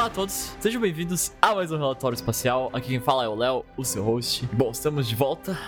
[0.00, 2.70] Olá a todos, sejam bem-vindos a mais um Relatório Espacial.
[2.72, 4.48] Aqui quem fala é o Léo, o seu host.
[4.50, 5.58] Bom, estamos de volta.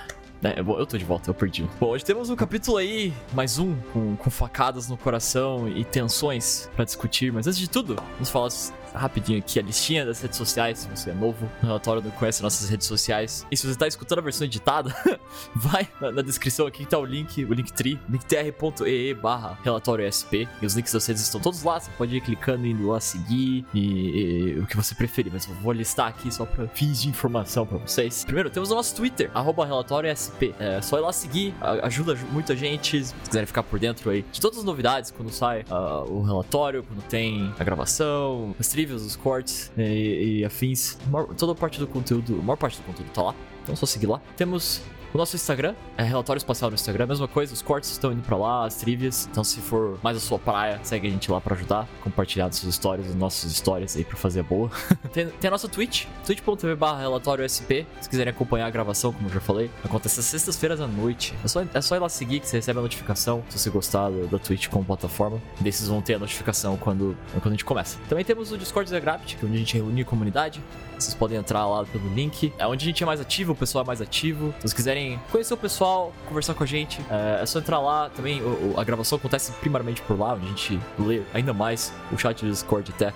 [0.42, 1.69] É, eu tô de volta, eu perdi.
[1.78, 6.71] Bom, hoje temos um capítulo aí, mais um, com, com facadas no coração e tensões
[6.74, 7.31] pra discutir.
[7.31, 8.49] Mas antes de tudo, vamos falar
[8.95, 12.42] rapidinho aqui a listinha das redes sociais, se você é novo no relatório, não conhece
[12.42, 13.47] nossas redes sociais.
[13.51, 14.95] E se você tá escutando a versão editada,
[15.54, 20.48] vai na, na, descrição aqui que tá o link, o linktree, linktr.ee barra relatório SP.
[20.60, 23.64] E os links das redes estão todos lá, você pode ir clicando, indo lá seguir
[23.74, 25.33] e, e o que você preferir.
[25.33, 28.24] Mas eu vou listar aqui só pra fins de informação pra vocês.
[28.24, 30.55] Primeiro, temos o nosso Twitter, arroba relatório SP.
[30.59, 34.24] É só ir lá seguir, ajuda muito a gente, se quiserem ficar por dentro aí
[34.30, 39.16] de todas as novidades, quando sai uh, o relatório, quando tem a gravação, as os
[39.16, 40.98] cortes e, e afins.
[41.36, 43.34] Toda parte do conteúdo, a maior parte do conteúdo tá lá.
[43.62, 44.20] Então é só seguir lá.
[44.36, 48.22] Temos o nosso Instagram é relatório espacial no Instagram, mesma coisa, os cortes estão indo
[48.22, 49.28] pra lá, as trivias.
[49.30, 52.72] Então, se for mais a sua praia, segue a gente lá pra ajudar, compartilhar suas
[52.74, 54.70] histórias, as nossas histórias aí pra fazer a boa.
[55.12, 59.32] tem, tem, a nossa Twitch, twitch.tv relatório SP, se quiserem acompanhar a gravação, como eu
[59.32, 59.70] já falei.
[59.84, 61.34] Acontece às sextas-feiras à noite.
[61.44, 64.10] É só, é só ir lá seguir que você recebe a notificação, se você gostar
[64.10, 65.41] da Twitch como plataforma.
[65.60, 67.98] Vocês vão ter a notificação quando, quando a gente começa.
[68.08, 70.62] Também temos o Discord da que é onde a gente reúne a comunidade.
[71.03, 72.53] Vocês podem entrar lá pelo link.
[72.58, 74.53] É onde a gente é mais ativo, o pessoal é mais ativo.
[74.56, 78.11] Se vocês quiserem conhecer o pessoal, conversar com a gente, é, é só entrar lá.
[78.11, 78.41] Também
[78.77, 82.50] a gravação acontece primariamente por lá, onde a gente lê ainda mais o chat do
[82.50, 83.12] Discord até.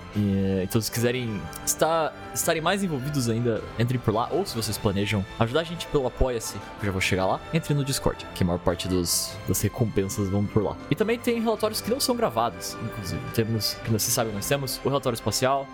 [0.63, 4.27] Então, se quiserem estar, estarem mais envolvidos ainda, entrem por lá.
[4.31, 7.39] Ou se vocês planejam ajudar a gente pelo Apoia-se, que eu já vou chegar lá,
[7.53, 10.75] entre no Discord, que a maior parte dos, das recompensas vão por lá.
[10.91, 13.21] E também tem relatórios que não são gravados, inclusive.
[13.33, 15.67] Temos, que vocês sabem, nós temos o relatório espacial,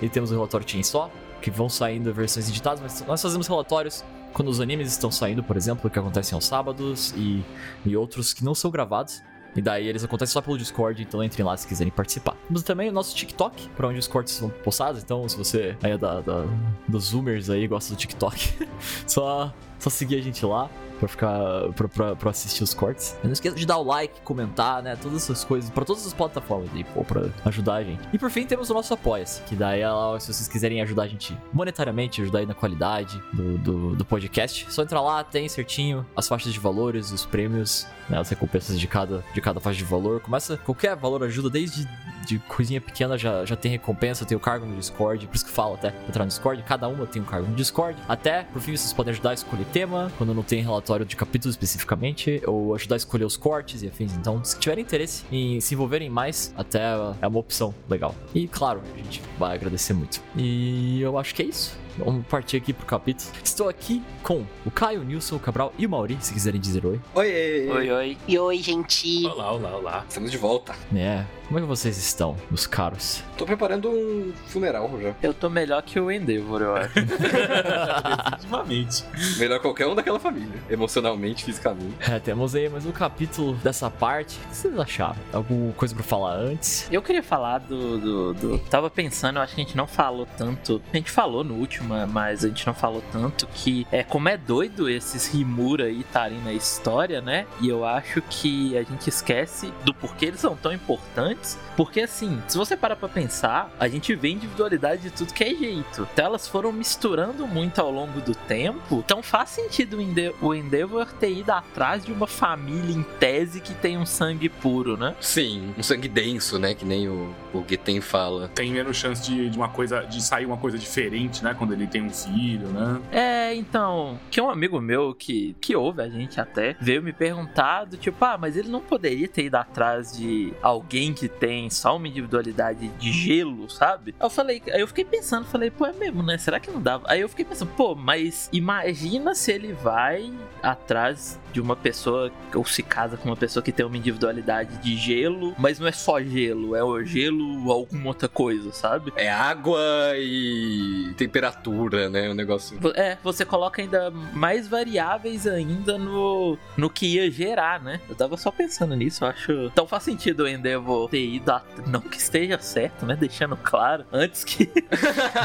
[0.00, 1.10] e temos o relatório Chainsaw,
[1.40, 5.56] que vão saindo versões editadas, mas nós fazemos relatórios quando os animes estão saindo, por
[5.56, 7.42] exemplo, que acontecem aos sábados e,
[7.84, 9.22] e outros que não são gravados.
[9.56, 12.36] E daí eles acontecem só pelo Discord, então entrem lá se quiserem participar.
[12.46, 15.02] Temos também o nosso TikTok, para onde os cortes são postados.
[15.02, 16.44] Então, se você é da, da,
[16.86, 18.68] dos Zoomers aí, gosta do TikTok,
[19.06, 21.38] só, só seguir a gente lá pra ficar.
[21.74, 23.16] Pra, pra, pra, assistir os cortes.
[23.22, 24.96] Não esqueça de dar o like, comentar, né?
[24.96, 28.00] Todas essas coisas, pra todas as plataformas aí, pô, pra ajudar a gente.
[28.12, 29.82] E por fim, temos o nosso Apoia-se, que daí,
[30.20, 34.66] se vocês quiserem ajudar a gente monetariamente, ajudar aí na qualidade do, do, do podcast,
[34.72, 38.18] só entrar lá, tem certinho as faixas de valores, os prêmios, né?
[38.18, 40.20] As recompensas de cada, de cada faixa de valor.
[40.20, 41.88] Começa, qualquer valor ajuda, desde
[42.26, 45.50] de coisinha pequena já, já tem recompensa, tem o cargo no Discord, por isso que
[45.50, 47.98] falo até entrar no Discord, cada uma tem um cargo no Discord.
[48.06, 51.50] Até, por fim, vocês podem ajudar a escolher tema, quando não tem relatório de capítulo
[51.50, 54.12] especificamente, ou ajudar a escolher os cortes e afins.
[54.14, 56.80] Então, se tiverem interesse em se envolverem mais, até
[57.20, 58.14] é uma opção legal.
[58.34, 60.20] E claro, a gente vai agradecer muito.
[60.36, 61.76] E eu acho que é isso.
[61.98, 63.30] Vamos partir aqui pro capítulo.
[63.42, 66.86] Estou aqui com o Caio, o Nilson, o Cabral e o Mauri, se quiserem dizer
[66.86, 67.00] oi.
[67.14, 68.18] Oi, oi, oi.
[68.26, 69.26] E oi, gente.
[69.26, 70.04] Olá, olá, olá.
[70.08, 70.74] Estamos de volta.
[70.94, 71.24] É.
[71.48, 73.24] Como é que vocês estão, meus caros?
[73.38, 75.14] Tô preparando um funeral já.
[75.22, 76.92] Eu tô melhor que o Endeavor, eu acho.
[77.00, 79.04] Definitivamente.
[79.38, 80.60] melhor qualquer um daquela família.
[80.68, 81.94] Emocionalmente, fisicamente.
[82.00, 84.36] É, temos aí mais um capítulo dessa parte.
[84.36, 85.16] O que vocês acharam?
[85.32, 86.86] Alguma coisa pra falar antes?
[86.92, 88.58] Eu queria falar do, do, do...
[88.58, 90.82] Tava pensando, eu acho que a gente não falou tanto.
[90.92, 94.36] A gente falou no último mas a gente não falou tanto que é como é
[94.36, 97.46] doido esses Rimura aí estarem na história, né?
[97.58, 101.37] E eu acho que a gente esquece do porquê eles são tão importantes.
[101.76, 105.54] Porque assim, se você parar pra pensar, a gente vê individualidade de tudo que é
[105.54, 106.08] jeito.
[106.12, 109.02] Então elas foram misturando muito ao longo do tempo.
[109.04, 109.98] Então faz sentido
[110.40, 114.96] o Endeavor ter ido atrás de uma família em tese que tem um sangue puro,
[114.96, 115.14] né?
[115.20, 116.74] Sim, um sangue denso, né?
[116.74, 118.48] Que nem o, o Geten fala.
[118.48, 121.54] Tem menos chance de, de uma coisa, de sair uma coisa diferente, né?
[121.56, 123.00] Quando ele tem um filho, né?
[123.12, 127.84] É, então, que um amigo meu que, que ouve a gente até, veio me perguntar
[127.84, 131.96] do tipo, ah, mas ele não poderia ter ido atrás de alguém que tem só
[131.96, 134.14] uma individualidade de gelo, sabe?
[134.20, 136.38] Eu falei, aí eu fiquei pensando, falei, pô, é mesmo, né?
[136.38, 137.04] Será que não dava?
[137.08, 142.64] Aí eu fiquei pensando, pô, mas imagina se ele vai atrás de uma pessoa ou
[142.64, 146.22] se casa com uma pessoa que tem uma individualidade de gelo, mas não é só
[146.22, 149.12] gelo, é o gelo ou alguma outra coisa, sabe?
[149.16, 149.80] É água
[150.16, 152.30] e temperatura, né?
[152.30, 152.78] O negócio.
[152.94, 158.00] É, você coloca ainda mais variáveis ainda no, no que ia gerar, né?
[158.08, 159.52] Eu tava só pensando nisso, eu acho.
[159.64, 161.50] Então faz sentido o Endeavor ter ido.
[161.50, 161.62] A...
[161.88, 163.16] Não que esteja certo, né?
[163.16, 164.04] Deixando claro.
[164.12, 164.70] Antes que.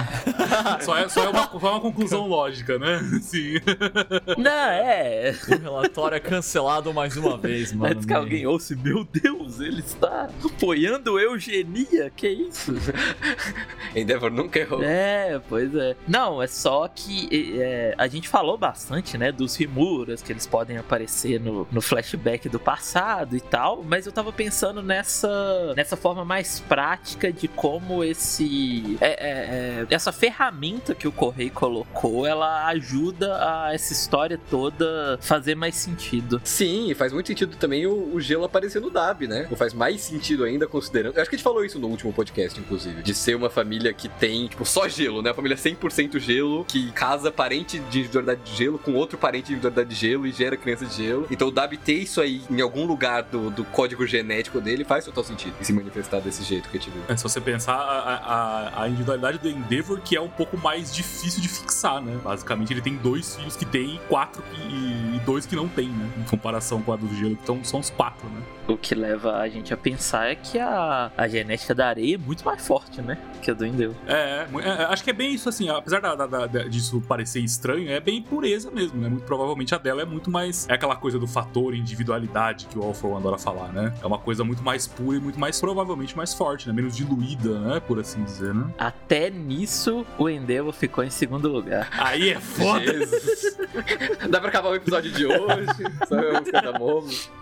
[0.81, 2.99] só, é, só, é uma, só é uma conclusão lógica, né?
[3.23, 3.55] Sim.
[4.37, 5.33] Não, é.
[5.47, 7.93] O relatório é cancelado mais uma vez, mano.
[7.93, 12.73] Antes que alguém ouça, meu Deus, ele está apoiando eugenia, que isso?
[13.95, 14.83] Endeavor nunca errou.
[14.83, 15.95] É, pois é.
[16.07, 17.29] Não, é só que
[17.59, 22.49] é, a gente falou bastante, né, dos Rimuras, que eles podem aparecer no, no flashback
[22.49, 28.03] do passado e tal, mas eu tava pensando nessa, nessa forma mais prática de como
[28.03, 28.97] esse.
[28.99, 35.17] É, é, é essa ferramenta que o Correio colocou, ela ajuda a essa história toda
[35.21, 36.41] fazer mais sentido.
[36.43, 39.47] Sim, faz muito sentido também o, o gelo aparecer no Dab, né?
[39.49, 41.15] Ou faz mais sentido ainda considerando.
[41.15, 43.01] Eu acho que a gente falou isso no último podcast, inclusive.
[43.01, 45.31] De ser uma família que tem, tipo, só gelo, né?
[45.31, 49.53] A família 100% gelo, que casa parente de individualidade de gelo com outro parente de
[49.53, 51.27] individualidade de gelo e gera criança de gelo.
[51.29, 55.05] Então o Dab ter isso aí em algum lugar do, do código genético dele faz
[55.05, 55.55] total sentido.
[55.59, 57.01] E se manifestar desse jeito que a gente viu.
[57.07, 60.93] É, se você pensar a, a, a individualidade do Endeavor, que é um pouco mais
[60.93, 62.17] difícil de fixar, né?
[62.23, 66.09] Basicamente, ele tem dois filhos que tem, quatro e, e dois que não tem, né?
[66.17, 68.41] Em comparação com a do gelo, que são os quatro, né?
[68.67, 72.17] O que leva a gente a pensar é que a, a genética da areia é
[72.17, 73.17] muito mais forte, né?
[73.41, 73.95] Que a do Endeavor.
[74.07, 77.41] É, é, é, acho que é bem isso assim, apesar da, da, da, disso parecer
[77.41, 79.09] estranho, é bem pureza mesmo, né?
[79.09, 80.67] Muito provavelmente a dela é muito mais.
[80.69, 83.93] É aquela coisa do fator individualidade que o One adora falar, né?
[84.01, 86.73] É uma coisa muito mais pura e muito mais, provavelmente, mais forte, né?
[86.73, 87.79] Menos diluída, né?
[87.79, 88.65] Por assim dizer, né?
[88.77, 91.89] Até nisso, o Endeavor ficou em segundo lugar.
[91.97, 92.83] Aí é foda!
[94.29, 95.62] Dá pra acabar o episódio de hoje,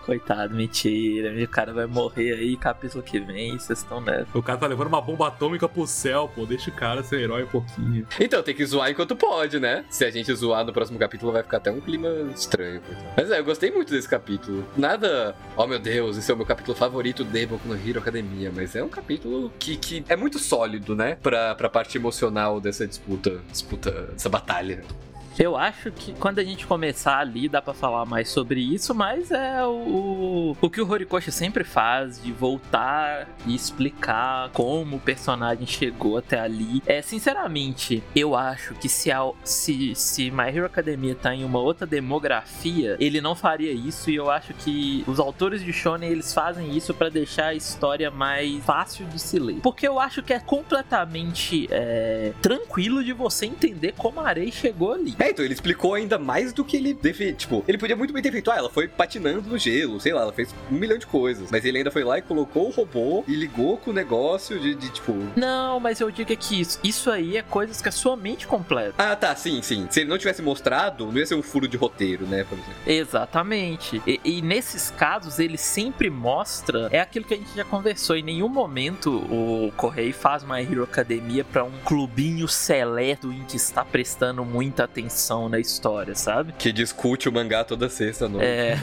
[0.05, 1.31] Coitado, mentira.
[1.43, 4.25] O cara vai morrer aí capítulo que vem, vocês estão nessa.
[4.37, 6.45] O cara tá levando uma bomba atômica pro céu, pô.
[6.45, 8.07] Deixa o cara ser herói um pouquinho.
[8.19, 9.85] Então, tem que zoar enquanto pode, né?
[9.89, 12.81] Se a gente zoar no próximo capítulo, vai ficar até um clima estranho.
[13.15, 14.65] Mas é, eu gostei muito desse capítulo.
[14.77, 18.51] Nada, oh meu Deus, esse é o meu capítulo favorito de Boku no Hero Academia.
[18.55, 21.17] Mas é um capítulo que, que é muito sólido, né?
[21.21, 24.83] Pra, pra parte emocional dessa disputa, disputa, dessa batalha.
[25.39, 29.31] Eu acho que quando a gente começar ali dá para falar mais sobre isso, mas
[29.31, 35.65] é o, o que o Horikoshi sempre faz de voltar e explicar como o personagem
[35.65, 36.81] chegou até ali.
[36.85, 41.59] É, sinceramente, eu acho que se, a, se, se My Hero Academia tá em uma
[41.59, 46.33] outra demografia, ele não faria isso e eu acho que os autores de shonen eles
[46.33, 49.59] fazem isso para deixar a história mais fácil de se ler.
[49.61, 54.93] Porque eu acho que é completamente é, tranquilo de você entender como a Arei chegou
[54.93, 55.15] ali.
[55.21, 57.33] É, então ele explicou ainda mais do que ele deve.
[57.33, 60.21] Tipo, ele podia muito bem ter feito, ah, ela foi patinando no gelo, sei lá,
[60.21, 61.51] ela fez um milhão de coisas.
[61.51, 64.73] Mas ele ainda foi lá e colocou o robô e ligou com o negócio de,
[64.73, 65.15] de tipo.
[65.35, 68.95] Não, mas eu digo que isso, isso aí é coisas que a sua mente completa.
[68.97, 69.87] Ah, tá, sim, sim.
[69.91, 72.75] Se ele não tivesse mostrado, não ia ser um furo de roteiro, né, por exemplo.
[72.87, 74.01] Exatamente.
[74.07, 76.87] E, e nesses casos, ele sempre mostra.
[76.91, 78.15] É aquilo que a gente já conversou.
[78.15, 83.57] Em nenhum momento o Correio faz uma Hero Academia para um clubinho seleto em que
[83.57, 85.10] está prestando muita atenção
[85.49, 86.53] na história, sabe?
[86.53, 88.45] Que discute o mangá toda sexta noite.
[88.45, 88.77] É.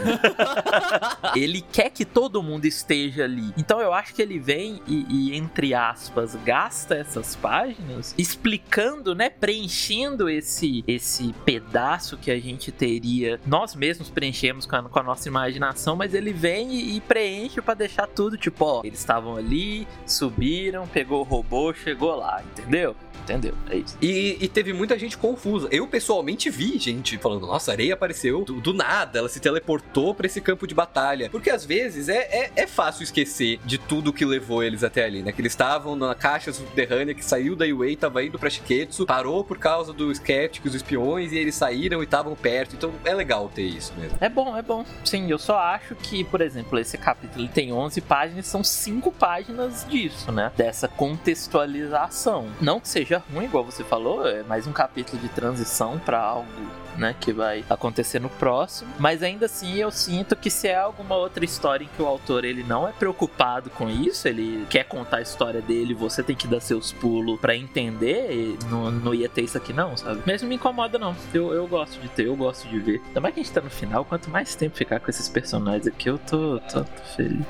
[1.36, 3.52] ele quer que todo mundo esteja ali.
[3.56, 9.30] Então eu acho que ele vem e, e, entre aspas, gasta essas páginas explicando, né?
[9.30, 13.40] Preenchendo esse, esse pedaço que a gente teria.
[13.46, 17.60] Nós mesmos preenchemos com a, com a nossa imaginação, mas ele vem e, e preenche
[17.60, 22.96] para deixar tudo tipo, ó, eles estavam ali, subiram, pegou o robô, chegou lá, entendeu?
[23.28, 23.54] Entendeu?
[23.68, 23.98] É isso.
[24.00, 25.68] E, e teve muita gente confusa.
[25.70, 25.86] Eu,
[26.18, 30.26] pessoalmente, vi gente falando: nossa, a areia apareceu do, do nada, ela se teleportou para
[30.26, 31.30] esse campo de batalha.
[31.30, 35.22] Porque às vezes é, é, é, fácil esquecer de tudo que levou eles até ali,
[35.22, 35.32] né?
[35.32, 39.44] Que eles estavam na caixa subterrânea que saiu da Iway, tava indo pra Shiketsu, parou
[39.44, 42.74] por causa dos skeptics, dos espiões, e eles saíram e estavam perto.
[42.74, 44.18] Então é legal ter isso mesmo.
[44.20, 44.84] É bom, é bom.
[45.04, 49.86] Sim, eu só acho que, por exemplo, esse capítulo tem 11 páginas, são 5 páginas
[49.88, 50.52] disso, né?
[50.56, 52.48] Dessa contextualização.
[52.60, 56.48] Não que seja ruim, igual você falou, é mais um capítulo de transição para algo
[56.96, 58.90] né, que vai acontecer no próximo.
[58.98, 62.46] Mas ainda assim, eu sinto que se é alguma outra história em que o autor
[62.46, 66.48] ele não é preocupado com isso, ele quer contar a história dele, você tem que
[66.48, 70.22] dar seus pulos para entender, não, não ia ter isso aqui não, sabe?
[70.24, 71.14] Mesmo me incomoda não.
[71.34, 73.02] Eu, eu gosto de ter, eu gosto de ver.
[73.12, 76.08] Também que a gente tá no final, quanto mais tempo ficar com esses personagens aqui,
[76.08, 77.44] eu tô, tô, tô feliz.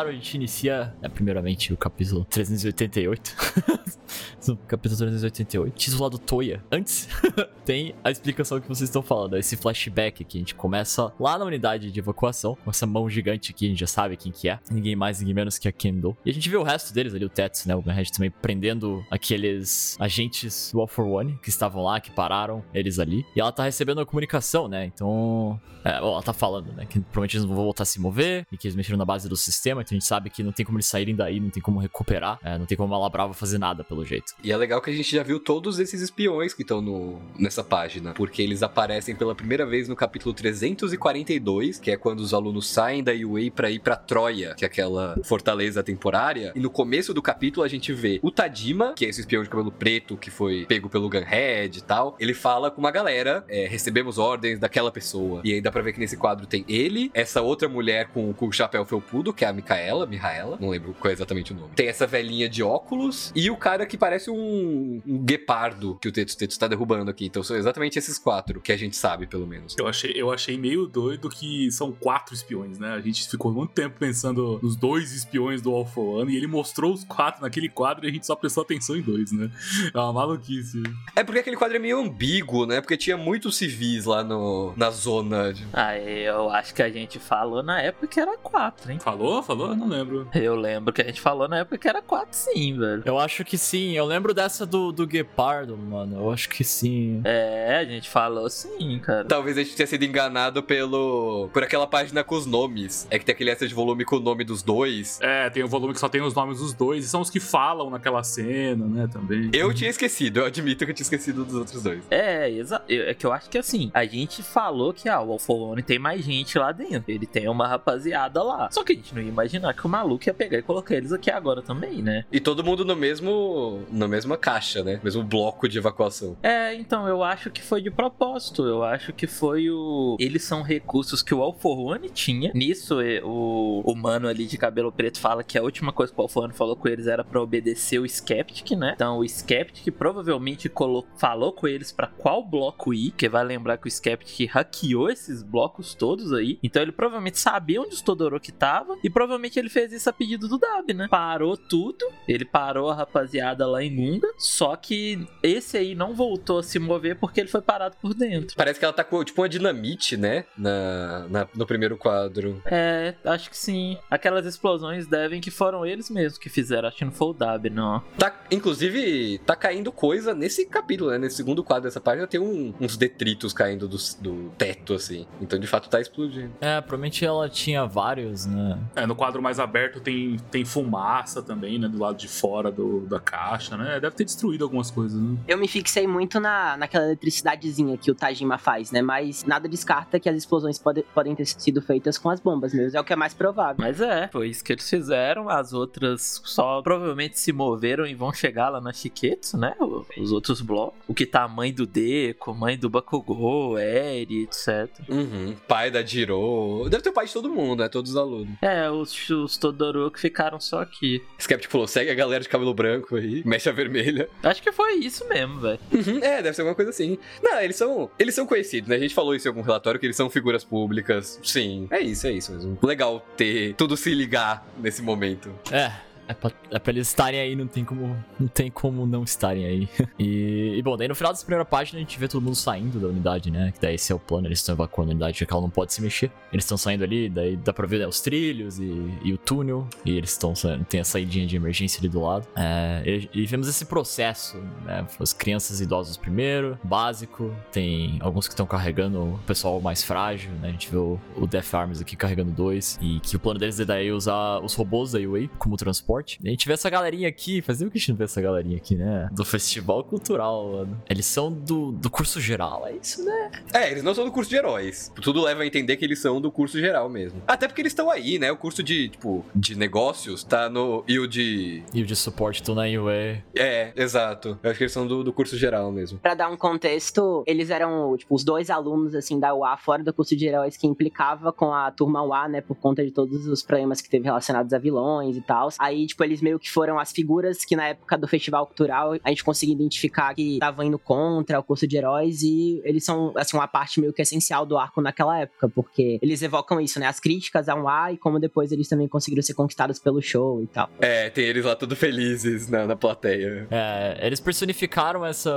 [0.00, 3.36] Falaram, a gente inicia, né, primeiramente, o capítulo 388.
[4.48, 5.76] no capítulo 388.
[5.76, 6.64] Título do Toya.
[6.70, 7.08] Antes,
[7.64, 9.36] tem a explicação que vocês estão falando.
[9.36, 13.52] Esse flashback que a gente começa lá na unidade de evacuação, com essa mão gigante
[13.52, 14.58] aqui, a gente já sabe quem que é.
[14.70, 16.16] Ninguém mais, ninguém menos que a Kendo.
[16.24, 17.74] E a gente vê o resto deles ali, o Tetsu, né?
[17.74, 22.64] O Gunhead também prendendo aqueles agentes do All for One que estavam lá, que pararam
[22.72, 23.24] eles ali.
[23.36, 24.86] E ela tá recebendo a comunicação, né?
[24.86, 25.60] Então.
[25.84, 26.84] É, ela tá falando, né?
[26.84, 29.28] Que provavelmente eles não vão voltar a se mover e que eles mexeram na base
[29.28, 31.62] do sistema então a gente sabe que não tem como eles saírem daí, não tem
[31.62, 34.34] como recuperar, é, não tem como a Malabrava fazer nada, pelo jeito.
[34.42, 38.12] E é legal que a gente já viu todos esses espiões que estão nessa página,
[38.12, 43.02] porque eles aparecem pela primeira vez no capítulo 342, que é quando os alunos saem
[43.02, 46.52] da UA para ir para Troia, que é aquela fortaleza temporária.
[46.54, 49.48] E no começo do capítulo a gente vê o Tadima, que é esse espião de
[49.48, 52.16] cabelo preto que foi pego pelo Gunhead e tal.
[52.20, 55.40] Ele fala com uma galera, é, recebemos ordens daquela pessoa.
[55.44, 58.46] E aí dá pra ver que nesse quadro tem ele, essa outra mulher com, com
[58.46, 61.74] o chapéu felpudo, que é a Micaela, Mihaela, não lembro qual é exatamente o nome.
[61.74, 66.12] Tem essa velhinha de óculos e o cara que parece um, um guepardo que o
[66.12, 67.26] Teto Teto está derrubando aqui.
[67.26, 69.74] Então são exatamente esses quatro que a gente sabe, pelo menos.
[69.78, 72.92] Eu achei, eu achei meio doido que são quatro espiões, né?
[72.92, 76.46] A gente ficou muito tempo pensando nos dois espiões do All for One e ele
[76.46, 79.50] mostrou os quatro naquele quadro e a gente só prestou atenção em dois, né?
[79.94, 80.82] É uma maluquice.
[81.16, 82.80] É porque aquele quadro é meio ambíguo, né?
[82.80, 85.52] Porque tinha muitos civis lá no, na zona.
[85.52, 85.66] De...
[85.72, 88.98] Ah, eu acho que a gente falou na época que era quatro, hein?
[88.98, 89.42] Falou?
[89.42, 89.69] Falou?
[89.70, 90.28] Eu não lembro.
[90.34, 93.02] Eu lembro que a gente falou na época que era quatro, sim, velho.
[93.04, 93.92] Eu acho que sim.
[93.92, 96.16] Eu lembro dessa do, do Guepardo, mano.
[96.16, 97.20] Eu acho que sim.
[97.24, 99.24] É, a gente falou sim, cara.
[99.24, 101.48] Talvez a gente tenha sido enganado pelo.
[101.52, 103.06] por aquela página com os nomes.
[103.10, 105.18] É que tem aquele extra de volume com o nome dos dois.
[105.20, 107.04] É, tem o volume que só tem os nomes dos dois.
[107.04, 109.08] E são os que falam naquela cena, né?
[109.12, 109.50] Também.
[109.52, 112.02] Eu tinha esquecido, eu admito que eu tinha esquecido dos outros dois.
[112.10, 112.84] É, exato.
[112.88, 116.24] É que eu acho que assim, a gente falou que ah, o Alfolone tem mais
[116.24, 117.04] gente lá dentro.
[117.10, 118.68] Ele tem uma rapaziada lá.
[118.70, 121.12] Só que a gente não ia imaginar que o maluco ia pegar e colocar eles
[121.12, 122.24] aqui agora também, né?
[122.30, 123.82] E todo mundo no mesmo.
[123.90, 125.00] na mesma caixa, né?
[125.02, 126.36] Mesmo bloco de evacuação.
[126.42, 128.64] É, então, eu acho que foi de propósito.
[128.64, 130.16] Eu acho que foi o.
[130.20, 132.50] Eles são recursos que o Alforone tinha.
[132.54, 136.22] Nisso, o, o mano ali de cabelo preto fala que a última coisa que o
[136.22, 138.92] Alforone falou com eles era para obedecer o Skeptic, né?
[138.94, 141.06] Então, o Skeptic provavelmente colo...
[141.16, 145.42] falou com eles para qual bloco ir, que vai lembrar que o Skeptic hackeou esses
[145.42, 146.58] blocos todos aí.
[146.62, 150.48] Então, ele provavelmente sabia onde o Todoroki tava e provavelmente ele fez isso a pedido
[150.48, 151.08] do Dab, né?
[151.08, 156.58] Parou tudo, ele parou a rapaziada lá em Gunga, só que esse aí não voltou
[156.58, 158.56] a se mover porque ele foi parado por dentro.
[158.56, 160.44] Parece que ela tá com tipo uma dinamite, né?
[160.56, 162.62] Na, na no primeiro quadro.
[162.66, 163.96] É, acho que sim.
[164.10, 167.68] Aquelas explosões devem que foram eles mesmos que fizeram, acho que não foi o Dab,
[167.70, 168.00] não.
[168.18, 171.18] Tá, inclusive, tá caindo coisa nesse capítulo, né?
[171.18, 175.26] Nesse segundo quadro dessa página tem um, uns detritos caindo do, do teto, assim.
[175.40, 176.52] Então, de fato, tá explodindo.
[176.60, 178.78] É, provavelmente ela tinha vários, né?
[178.96, 181.88] É, no quadro mais aberto tem, tem fumaça também, né?
[181.88, 184.00] Do lado de fora do, da caixa, né?
[184.00, 185.36] Deve ter destruído algumas coisas, né?
[185.46, 189.02] Eu me fixei muito na, naquela eletricidadezinha que o Tajima faz, né?
[189.02, 192.96] Mas nada descarta que as explosões pode, podem ter sido feitas com as bombas mesmo.
[192.96, 193.76] É o que é mais provável.
[193.78, 195.48] Mas é, foi isso que eles fizeram.
[195.48, 199.74] As outras só provavelmente se moveram e vão chegar lá na Chiquetsu, né?
[200.18, 200.98] Os outros blocos.
[201.06, 204.90] O que tá a mãe do Deco, mãe do Bakugou, Eri, etc.
[205.08, 205.54] Uhum.
[205.68, 206.88] Pai da Jiro.
[206.88, 207.88] Deve ter o pai de todo mundo, né?
[207.88, 208.50] Todos os alunos.
[208.62, 211.22] É, os, os Todoroki ficaram só aqui.
[211.38, 214.28] Skeptic falou: segue a galera de cabelo branco aí, mecha vermelha.
[214.42, 215.78] Acho que foi isso mesmo, velho.
[215.92, 217.18] Uhum, é, deve ser alguma coisa assim.
[217.42, 218.10] Não, eles são.
[218.18, 218.96] Eles são conhecidos, né?
[218.96, 221.38] A gente falou isso em algum relatório que eles são figuras públicas.
[221.42, 222.78] Sim, é isso, é isso mesmo.
[222.82, 225.50] Legal ter tudo se ligar nesse momento.
[225.70, 226.09] É.
[226.30, 229.64] É pra, é pra eles estarem aí, não tem como não, tem como não estarem
[229.64, 229.88] aí.
[230.18, 233.00] E, e, bom, daí no final dessa primeira página a gente vê todo mundo saindo
[233.00, 233.72] da unidade, né?
[233.72, 235.70] Que daí esse é o plano, eles estão evacuando a unidade, já que ela não
[235.70, 236.30] pode se mexer.
[236.52, 239.88] Eles estão saindo ali, daí dá pra ver né, os trilhos e, e, o túnel.
[240.04, 240.52] E eles estão
[240.88, 242.46] tem a saidinha de emergência ali do lado.
[242.54, 245.06] É, e, e, vemos esse processo, né?
[245.18, 247.54] As crianças e idosos primeiro, básico.
[247.72, 250.68] Tem alguns que estão carregando o pessoal mais frágil, né?
[250.68, 252.98] A gente vê o, o Death Arms aqui carregando dois.
[253.00, 256.19] E que o plano deles é daí usar os robôs da UA como transporte.
[256.44, 258.76] A gente vê essa galerinha aqui, fazia o que a gente não vê essa galerinha
[258.76, 259.28] aqui, né?
[259.32, 261.02] Do festival cultural, mano.
[261.08, 263.50] Eles são do, do curso geral, é isso, né?
[263.72, 265.12] É, eles não são do curso de heróis.
[265.20, 267.42] Tudo leva a entender que eles são do curso geral mesmo.
[267.46, 268.50] Até porque eles estão aí, né?
[268.50, 271.04] O curso de, tipo, de negócios tá no.
[271.06, 271.82] E o de.
[271.92, 273.42] E o de suporte estão na UA.
[273.56, 274.58] É, exato.
[274.62, 276.18] Eu acho que eles são do, do curso geral mesmo.
[276.18, 280.12] Pra dar um contexto, eles eram, tipo, os dois alunos, assim, da UA fora do
[280.12, 282.60] curso de heróis que implicava com a turma UA, né?
[282.60, 285.68] Por conta de todos os problemas que teve relacionados a vilões e tal.
[285.78, 289.28] Aí, tipo, eles meio que foram as figuras que na época do festival cultural a
[289.28, 293.56] gente conseguia identificar que estavam indo contra o curso de heróis e eles são, assim,
[293.56, 297.06] uma parte meio que essencial do arco naquela época, porque eles evocam isso, né?
[297.06, 300.62] As críticas a um A e como depois eles também conseguiram ser conquistados pelo show
[300.62, 300.90] e tal.
[301.00, 303.66] É, tem eles lá tudo felizes na, na plateia.
[303.70, 305.50] É, eles personificaram essa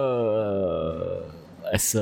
[1.74, 2.00] essa,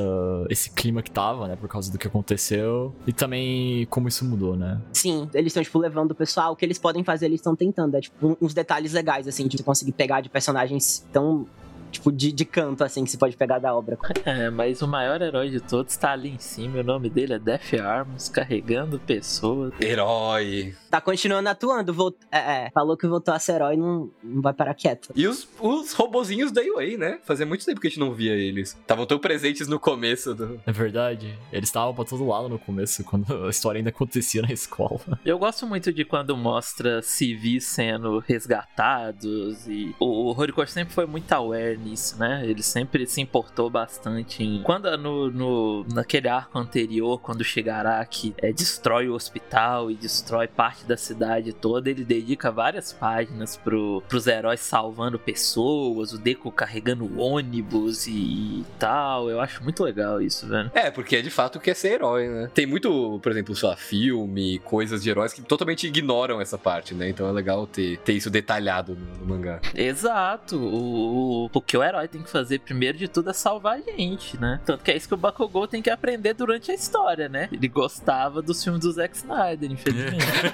[0.50, 1.56] esse clima que tava, né?
[1.56, 2.94] Por causa do que aconteceu.
[3.06, 4.78] E também como isso mudou, né?
[4.92, 6.52] Sim, eles estão, tipo, levando o pessoal.
[6.52, 7.96] O que eles podem fazer, eles estão tentando.
[7.96, 11.46] É, tipo, uns detalhes legais, assim, de conseguir pegar de personagens tão
[11.92, 13.98] tipo, de, de canto, assim, que se pode pegar da obra.
[14.24, 16.78] É, mas o maior herói de todos tá ali em cima.
[16.78, 19.72] O nome dele é Death Arms, carregando pessoas.
[19.80, 20.74] Herói.
[20.90, 22.14] Tá continuando atuando, volt...
[22.30, 25.10] é, é, falou que voltou a ser herói não, não vai parar quieto.
[25.14, 27.18] E os, os robozinhos da UA, né?
[27.24, 28.76] Fazia muito tempo que a gente não via eles.
[28.80, 30.60] Estavam tão presentes no começo do.
[30.66, 31.36] É verdade.
[31.52, 35.00] Eles estavam pra todo lado no começo, quando a história ainda acontecia na escola.
[35.24, 41.06] Eu gosto muito de quando mostra civis sendo resgatados e o, o Horikoshi sempre foi
[41.06, 42.42] muito aware nisso, né?
[42.44, 44.62] Ele sempre se importou bastante em...
[44.62, 50.48] Quando no, no naquele arco anterior, quando o Shigaraki é, destrói o hospital e destrói
[50.48, 56.50] parte da cidade toda, ele dedica várias páginas pro, pros heróis salvando pessoas, o Deku
[56.50, 59.28] carregando ônibus e, e tal.
[59.28, 60.70] Eu acho muito legal isso, velho.
[60.74, 62.50] É, porque é de fato que é ser herói, né?
[62.54, 67.08] Tem muito, por exemplo, lá, filme, coisas de heróis que totalmente ignoram essa parte, né?
[67.08, 69.60] Então é legal ter, ter isso detalhado no, no mangá.
[69.74, 70.56] Exato.
[70.56, 73.80] O, o, o que o herói tem que fazer primeiro de tudo é salvar a
[73.80, 74.60] gente, né?
[74.62, 77.48] Tanto que é isso que o Bakugou tem que aprender durante a história, né?
[77.50, 80.18] Ele gostava dos filmes do Zack Snyder, infelizmente.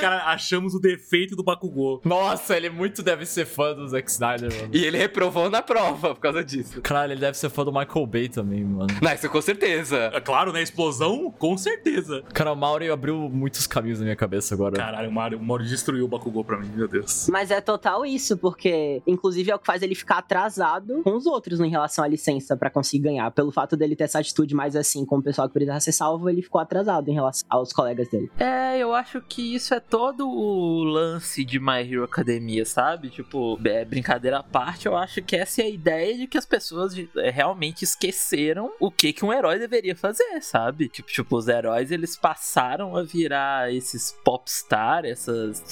[0.00, 2.00] Cara, achamos o defeito do Bakugou.
[2.04, 4.70] Nossa, ele muito deve ser fã do Zack Snyder, mano.
[4.72, 6.82] E ele reprovou na prova por causa disso.
[6.82, 8.92] Caralho, ele deve ser fã do Michael Bay também, mano.
[9.00, 10.10] Não, isso com certeza.
[10.12, 10.60] É claro, né?
[10.60, 12.24] Explosão, com certeza.
[12.34, 14.74] Cara, o Mauri abriu muitos caminhos na minha cabeça agora.
[14.74, 17.28] Caralho, o Mario, o Mario destruiu o Bakugou pra mim, meu Deus.
[17.30, 21.26] Mas é total isso, porque inclusive é o que faz ele ficar atrasado com os
[21.26, 23.30] outros em relação à licença pra conseguir ganhar.
[23.30, 26.28] Pelo fato dele ter essa atitude mais assim com o pessoal que precisava ser salvo,
[26.28, 28.30] ele ficou atrasado em relação aos colegas dele.
[28.38, 33.08] É, eu acho que isso é todo o lance de My Hero Academia, sabe?
[33.10, 36.46] Tipo, é, brincadeira à parte, eu acho que essa é a ideia de que as
[36.46, 40.88] pessoas é, realmente esqueceram o que, que um herói deveria fazer, sabe?
[40.88, 45.62] Tipo, tipo, os heróis eles passaram a virar esses popstar, essas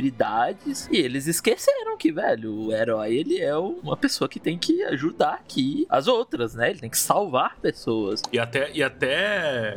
[0.00, 4.58] celebridades, e eles esqueceram que, velho, o herói ele é o- uma pessoa que tem
[4.58, 6.70] que ajudar aqui as outras, né?
[6.70, 8.22] Ele tem que salvar pessoas.
[8.32, 9.14] E até, e até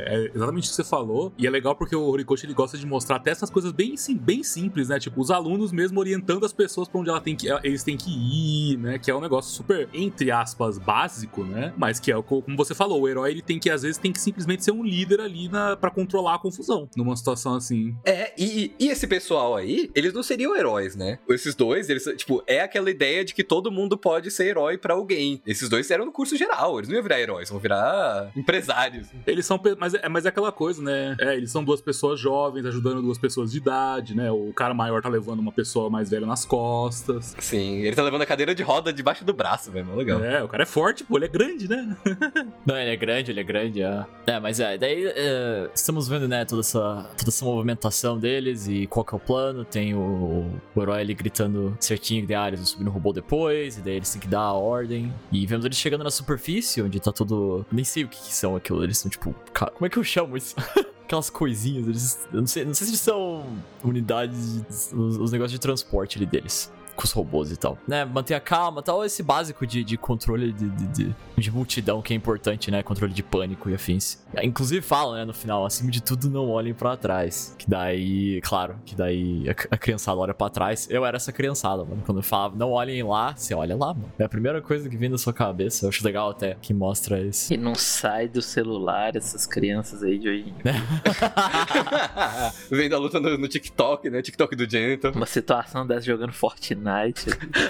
[0.08, 1.32] é exatamente o que você falou.
[1.38, 4.16] E é legal porque o Horikoshi ele gosta de mostrar até essas coisas bem, sim,
[4.16, 4.98] bem simples, né?
[4.98, 8.10] Tipo, os alunos mesmo orientando as pessoas pra onde ela tem que, eles têm que
[8.10, 8.98] ir, né?
[8.98, 11.72] Que é um negócio super, entre aspas, básico, né?
[11.76, 14.12] Mas que é o- como você falou, o herói ele tem que, às vezes, tem
[14.12, 16.88] que simplesmente ser um líder ali na, pra controlar a confusão.
[16.96, 17.94] Numa situação assim.
[18.04, 21.18] É, e, e esse pessoal aí, eles não seriam heróis, né?
[21.28, 24.94] Esses dois, eles, tipo, é aquela ideia de que todo mundo pode ser herói pra
[24.94, 25.40] alguém.
[25.46, 29.08] Esses dois eram no curso geral, eles não iam virar heróis, vão virar empresários.
[29.26, 29.60] Eles são.
[29.78, 31.16] Mas é, mas é aquela coisa, né?
[31.20, 34.30] É, eles são duas pessoas jovens ajudando duas pessoas de idade, né?
[34.30, 37.34] O cara maior tá levando uma pessoa mais velha nas costas.
[37.38, 40.22] Sim, ele tá levando a cadeira de roda debaixo do braço, velho, legal.
[40.24, 41.96] É, o cara é forte, pô, ele é grande, né?
[42.66, 44.06] Não, ele é grande, ele é grande, é.
[44.26, 48.86] É, mas é, daí é, estamos vendo, né, toda essa, toda essa movimentação deles e
[48.86, 49.64] qual que é o plano.
[49.64, 53.69] Tem o, o herói ali gritando certinho que ah, eles vão subir no robô depois,
[53.78, 55.12] e daí eles têm que dar a ordem.
[55.30, 57.64] E vemos eles chegando na superfície, onde tá tudo.
[57.70, 59.34] Nem sei o que, que são aquilo, eles são tipo.
[59.54, 60.54] Como é que eu chamo isso?
[61.04, 62.28] Aquelas coisinhas, eles.
[62.32, 63.44] Eu não sei, não sei se eles são
[63.82, 66.72] unidades, os, os negócios de transporte ali deles.
[67.00, 67.78] Com os robôs e tal.
[67.88, 68.04] Né?
[68.04, 69.02] Manter a calma tal.
[69.02, 72.82] Esse básico de, de controle de, de, de, de multidão que é importante, né?
[72.82, 74.18] Controle de pânico e afins.
[74.42, 77.54] Inclusive falam, né, no final, acima de tudo, não olhem pra trás.
[77.58, 80.86] Que daí, claro, que daí a, a criançada olha pra trás.
[80.90, 82.02] Eu era essa criançada, mano.
[82.04, 84.12] Quando eu falava, não olhem lá, você olha lá, mano.
[84.18, 85.86] É a primeira coisa que vem na sua cabeça.
[85.86, 87.52] Eu acho legal até que mostra isso.
[87.52, 90.74] E não sai do celular essas crianças aí de hoje em dia.
[92.70, 94.20] Vendo a luta no, no TikTok, né?
[94.22, 95.12] TikTok do Gentle.
[95.14, 96.89] Uma situação dessa jogando Fortnite.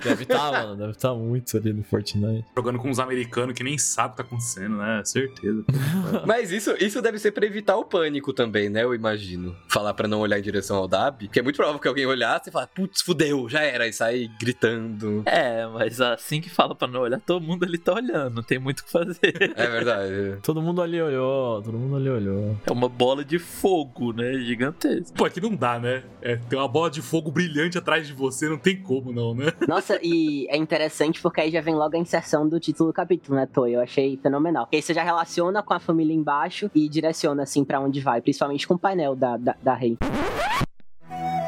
[0.02, 0.76] Deve estar, mano.
[0.76, 2.44] Deve estar muito ali no Fortnite.
[2.56, 5.02] Jogando com uns americanos que nem sabem o que tá acontecendo, né?
[5.04, 5.64] Certeza.
[6.26, 8.82] Mas isso, isso deve ser pra evitar o pânico também, né?
[8.82, 9.56] Eu imagino.
[9.68, 11.24] Falar pra não olhar em direção ao Dab.
[11.26, 13.86] Porque é muito provável que alguém olhasse e falasse, putz, fudeu, já era.
[13.86, 15.22] E sai gritando.
[15.26, 18.58] É, mas assim que fala pra não olhar, todo mundo ali tá olhando, não tem
[18.58, 19.52] muito o que fazer.
[19.56, 20.38] É verdade.
[20.42, 22.56] Todo mundo ali olhou, todo mundo ali olhou.
[22.66, 24.32] É uma bola de fogo, né?
[24.40, 25.14] Gigantesca.
[25.16, 26.02] Pô, aqui não dá, né?
[26.20, 29.52] É, tem uma bola de fogo brilhante atrás de você, não tem como não, né?
[29.66, 33.36] Nossa, e é interessante porque aí já vem logo a inserção do título do capítulo,
[33.36, 33.74] né, Toy?
[33.74, 34.66] Eu achei fenomenal.
[34.66, 38.20] Porque aí você já relaciona com a família embaixo e direciona, assim, pra onde vai.
[38.20, 39.96] Principalmente com o painel da, da, da Rei.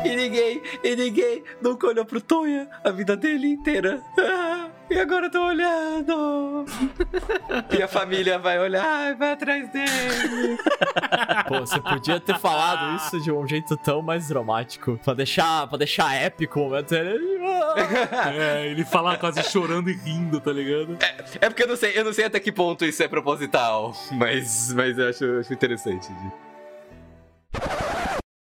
[0.04, 4.02] E ninguém, e ninguém nunca olhou pro Toya a vida dele inteira.
[4.92, 6.66] Ah, e agora eu tô olhando.
[7.78, 10.58] e a família vai olhar e vai atrás dele.
[11.48, 15.00] Pô, você podia ter falado isso de um jeito tão mais dramático.
[15.02, 16.94] Pra deixar, pra deixar épico o momento.
[16.94, 17.42] Ele...
[18.32, 20.98] É, ele fala quase chorando e rindo, tá ligado?
[21.40, 24.72] É porque eu não sei, eu não sei até que ponto isso é proposital, mas,
[24.72, 26.08] mas eu acho, acho interessante.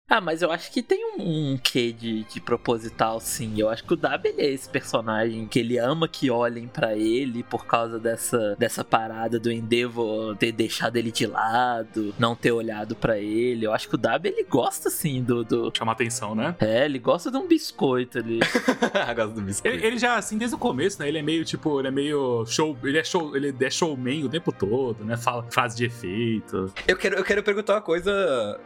[0.08, 3.54] Ah, mas eu acho que tem um, um quê de, de proposital, sim.
[3.56, 6.96] Eu acho que o Dab ele é esse personagem que ele ama que olhem para
[6.96, 12.52] ele por causa dessa, dessa parada do Endeavor ter deixado ele de lado, não ter
[12.52, 13.66] olhado para ele.
[13.66, 15.72] Eu acho que o Dab ele gosta, sim, do, do.
[15.76, 16.54] Chama atenção, né?
[16.60, 18.38] É, ele gosta de um biscoito ali.
[19.16, 19.76] Gosto do biscoito.
[19.76, 21.08] Ele, ele já, assim, desde o começo, né?
[21.08, 22.76] Ele é meio, tipo, ele é meio show.
[22.84, 23.34] Ele é show.
[23.34, 25.16] Ele é showman o tempo todo, né?
[25.16, 26.72] Fala frase de efeito.
[26.86, 28.12] Eu quero, eu quero perguntar uma coisa.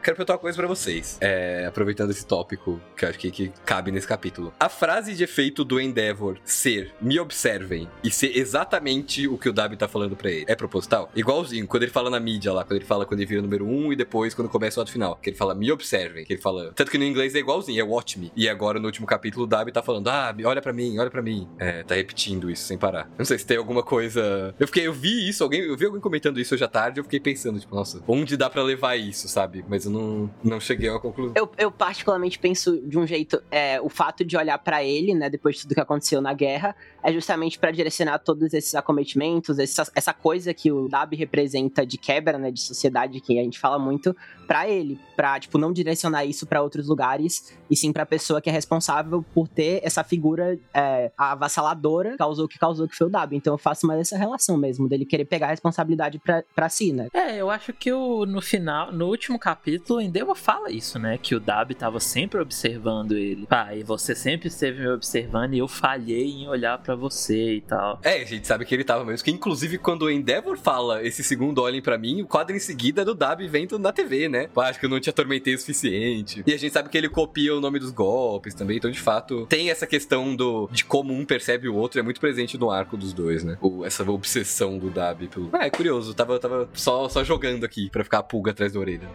[0.03, 1.16] Quero perguntar uma coisa pra vocês.
[1.20, 1.30] É,
[1.66, 4.53] aproveitando esse tópico que acho que, que cabe nesse capítulo.
[4.59, 9.53] A frase de efeito do Endeavor ser me observem e ser exatamente o que o
[9.53, 10.45] Dabi tá falando pra ele.
[10.49, 11.11] É proposital?
[11.14, 13.87] Igualzinho, quando ele fala na mídia lá, quando ele fala quando ele vira número 1
[13.87, 15.16] um, e depois quando começa o ato final.
[15.16, 16.25] Que ele fala me observem.
[16.25, 16.73] Que ele fala.
[16.75, 18.33] Tanto que no inglês é igualzinho, é watch me.
[18.37, 21.23] E agora no último capítulo o Dabi tá falando, ah, olha pra mim, olha pra
[21.23, 21.49] mim.
[21.59, 23.05] É, tá repetindo isso sem parar.
[23.05, 24.55] Eu não sei se tem alguma coisa.
[24.59, 27.05] Eu fiquei, eu vi isso, alguém, eu vi alguém comentando isso hoje à tarde, eu
[27.05, 29.64] fiquei pensando, tipo, nossa, onde dá pra levar isso, sabe?
[29.69, 31.20] Mas eu não, não cheguei a uma conclusão.
[31.35, 35.29] Eu, eu particularmente penso de um jeito, é, o fato de olhar pra ele, né,
[35.29, 39.91] depois de tudo que aconteceu na guerra, é justamente pra direcionar todos esses acometimentos, essa,
[39.95, 43.79] essa coisa que o Dab representa de quebra, né, de sociedade, que a gente fala
[43.79, 44.15] muito,
[44.47, 48.51] pra ele, pra, tipo, não direcionar isso pra outros lugares, e sim pra pessoa que
[48.51, 53.11] é responsável por ter essa figura é, avassaladora, causou o que causou, que foi o
[53.11, 53.33] Dab.
[53.35, 56.93] Então eu faço mais essa relação mesmo, dele querer pegar a responsabilidade pra, pra si,
[56.93, 57.09] né?
[57.15, 61.10] É, eu acho que o, no final, no último capítulo, o Endeavor fala isso, né?
[61.18, 63.46] Que o Dab tava sempre observando ele.
[63.75, 67.99] E você sempre esteve me observando e eu falhei em olhar pra você e tal.
[68.03, 69.25] É, a gente sabe que ele tava mesmo.
[69.25, 73.03] Que inclusive quando o Endeavor fala esse segundo olhem pra mim, o quadro em seguida
[73.03, 74.49] é do Dab vendo na TV, né?
[74.53, 76.42] Pô, acho que eu não te atormentei o suficiente.
[76.46, 78.77] E a gente sabe que ele copia o nome dos golpes também.
[78.77, 82.20] Então, de fato, tem essa questão do de como um percebe o outro, é muito
[82.20, 83.57] presente no arco dos dois, né?
[83.61, 85.51] O, essa obsessão do Dab pelo.
[85.53, 86.14] Ah, é curioso.
[86.14, 89.09] Tava, tava só, só jogando aqui pra ficar a pulga atrás da orelha.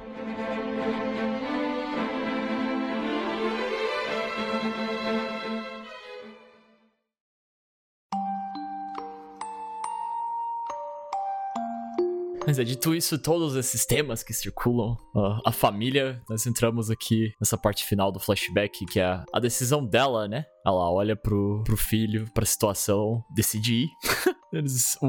[12.48, 17.34] Mas é dito isso, todos esses temas que circulam uh, a família, nós entramos aqui
[17.40, 20.46] nessa parte final do flashback, que é a decisão dela, né?
[20.64, 23.90] Ela olha pro, pro filho, pra situação, decide ir.
[24.54, 25.08] Eles, o,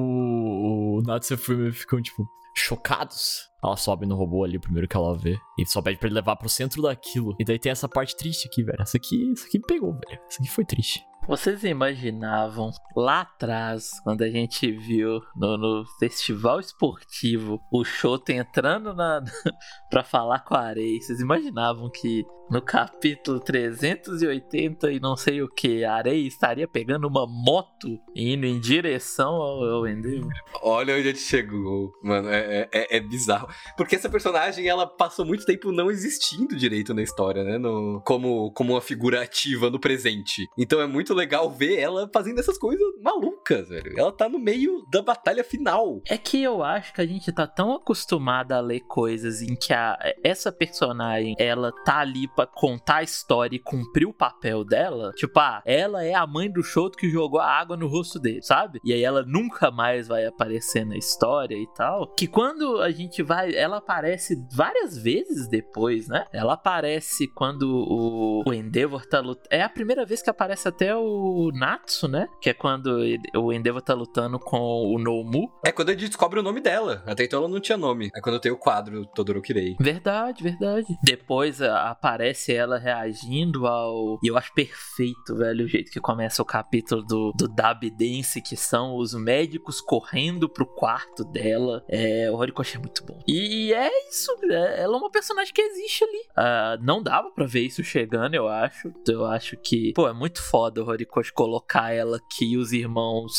[0.99, 3.43] o Natsu e o Fumi ficam, tipo, chocados.
[3.63, 5.39] Ela sobe no robô ali, primeiro que ela vê.
[5.59, 7.37] E só pede pra ele levar pro centro daquilo.
[7.39, 8.81] E daí tem essa parte triste aqui, velho.
[8.81, 10.21] Essa aqui, essa aqui pegou, velho.
[10.29, 11.01] Essa aqui foi triste.
[11.29, 18.95] Vocês imaginavam lá atrás, quando a gente viu no, no festival esportivo o Shoto entrando
[18.95, 19.21] na
[19.91, 21.01] para falar com a Arei?
[21.01, 27.09] Vocês imaginavam que no capítulo 380 e não sei o que, a Arei estaria pegando
[27.09, 30.31] uma moto e indo em direção ao, ao Endeavor?
[30.63, 32.29] Olha onde a gente chegou, mano.
[32.29, 33.49] É, é, é, bizarro.
[33.77, 37.59] Porque essa personagem, ela passou muito tempo não existindo direito na história, né?
[37.59, 40.49] No, como, como uma figura ativa no presente.
[40.57, 43.95] Então é muito legal ver ela fazendo essas coisas malucas, velho.
[43.97, 46.03] Ela tá no meio da batalha final.
[46.09, 49.73] É que eu acho que a gente tá tão acostumada a ler coisas em que
[49.73, 55.13] a, essa personagem, ela tá ali pra contar a história e cumprir o papel dela.
[55.13, 58.43] Tipo, ah, ela é a mãe do Shoto que jogou a água no rosto dele,
[58.43, 58.81] sabe?
[58.85, 62.13] E aí ela nunca mais vai aparecer na história e tal.
[62.17, 63.55] Que quando a gente vai.
[63.55, 66.27] Ela aparece várias vezes depois, né?
[66.33, 69.47] Ela aparece quando o, o Endeavor tá lutando.
[69.51, 72.29] É a primeira vez que aparece até o Natsu, né?
[72.41, 72.96] Que é quando
[73.35, 75.51] o Endeavor tá lutando com o Nomu.
[75.65, 77.03] É quando a gente descobre o nome dela.
[77.07, 78.11] Até então ela não tinha nome.
[78.15, 79.77] É quando tem o quadro Todorokirei.
[79.81, 80.87] Verdade, verdade.
[81.03, 84.19] Depois aparece ela reagindo ao.
[84.23, 88.41] E eu acho perfeito, velho, o jeito que começa o capítulo do, do Dab Dance,
[88.43, 91.85] que são os médicos correndo pro quarto dela.
[91.89, 93.19] É, o Horikoshi é muito bom.
[93.27, 96.25] E é isso, é- ela é uma personagem que existe ali.
[96.37, 98.93] Ah, não dava pra ver isso chegando, eu acho.
[99.09, 102.86] Eu acho que, pô, é muito foda o Horikoshi colocar ela aqui e os irmãos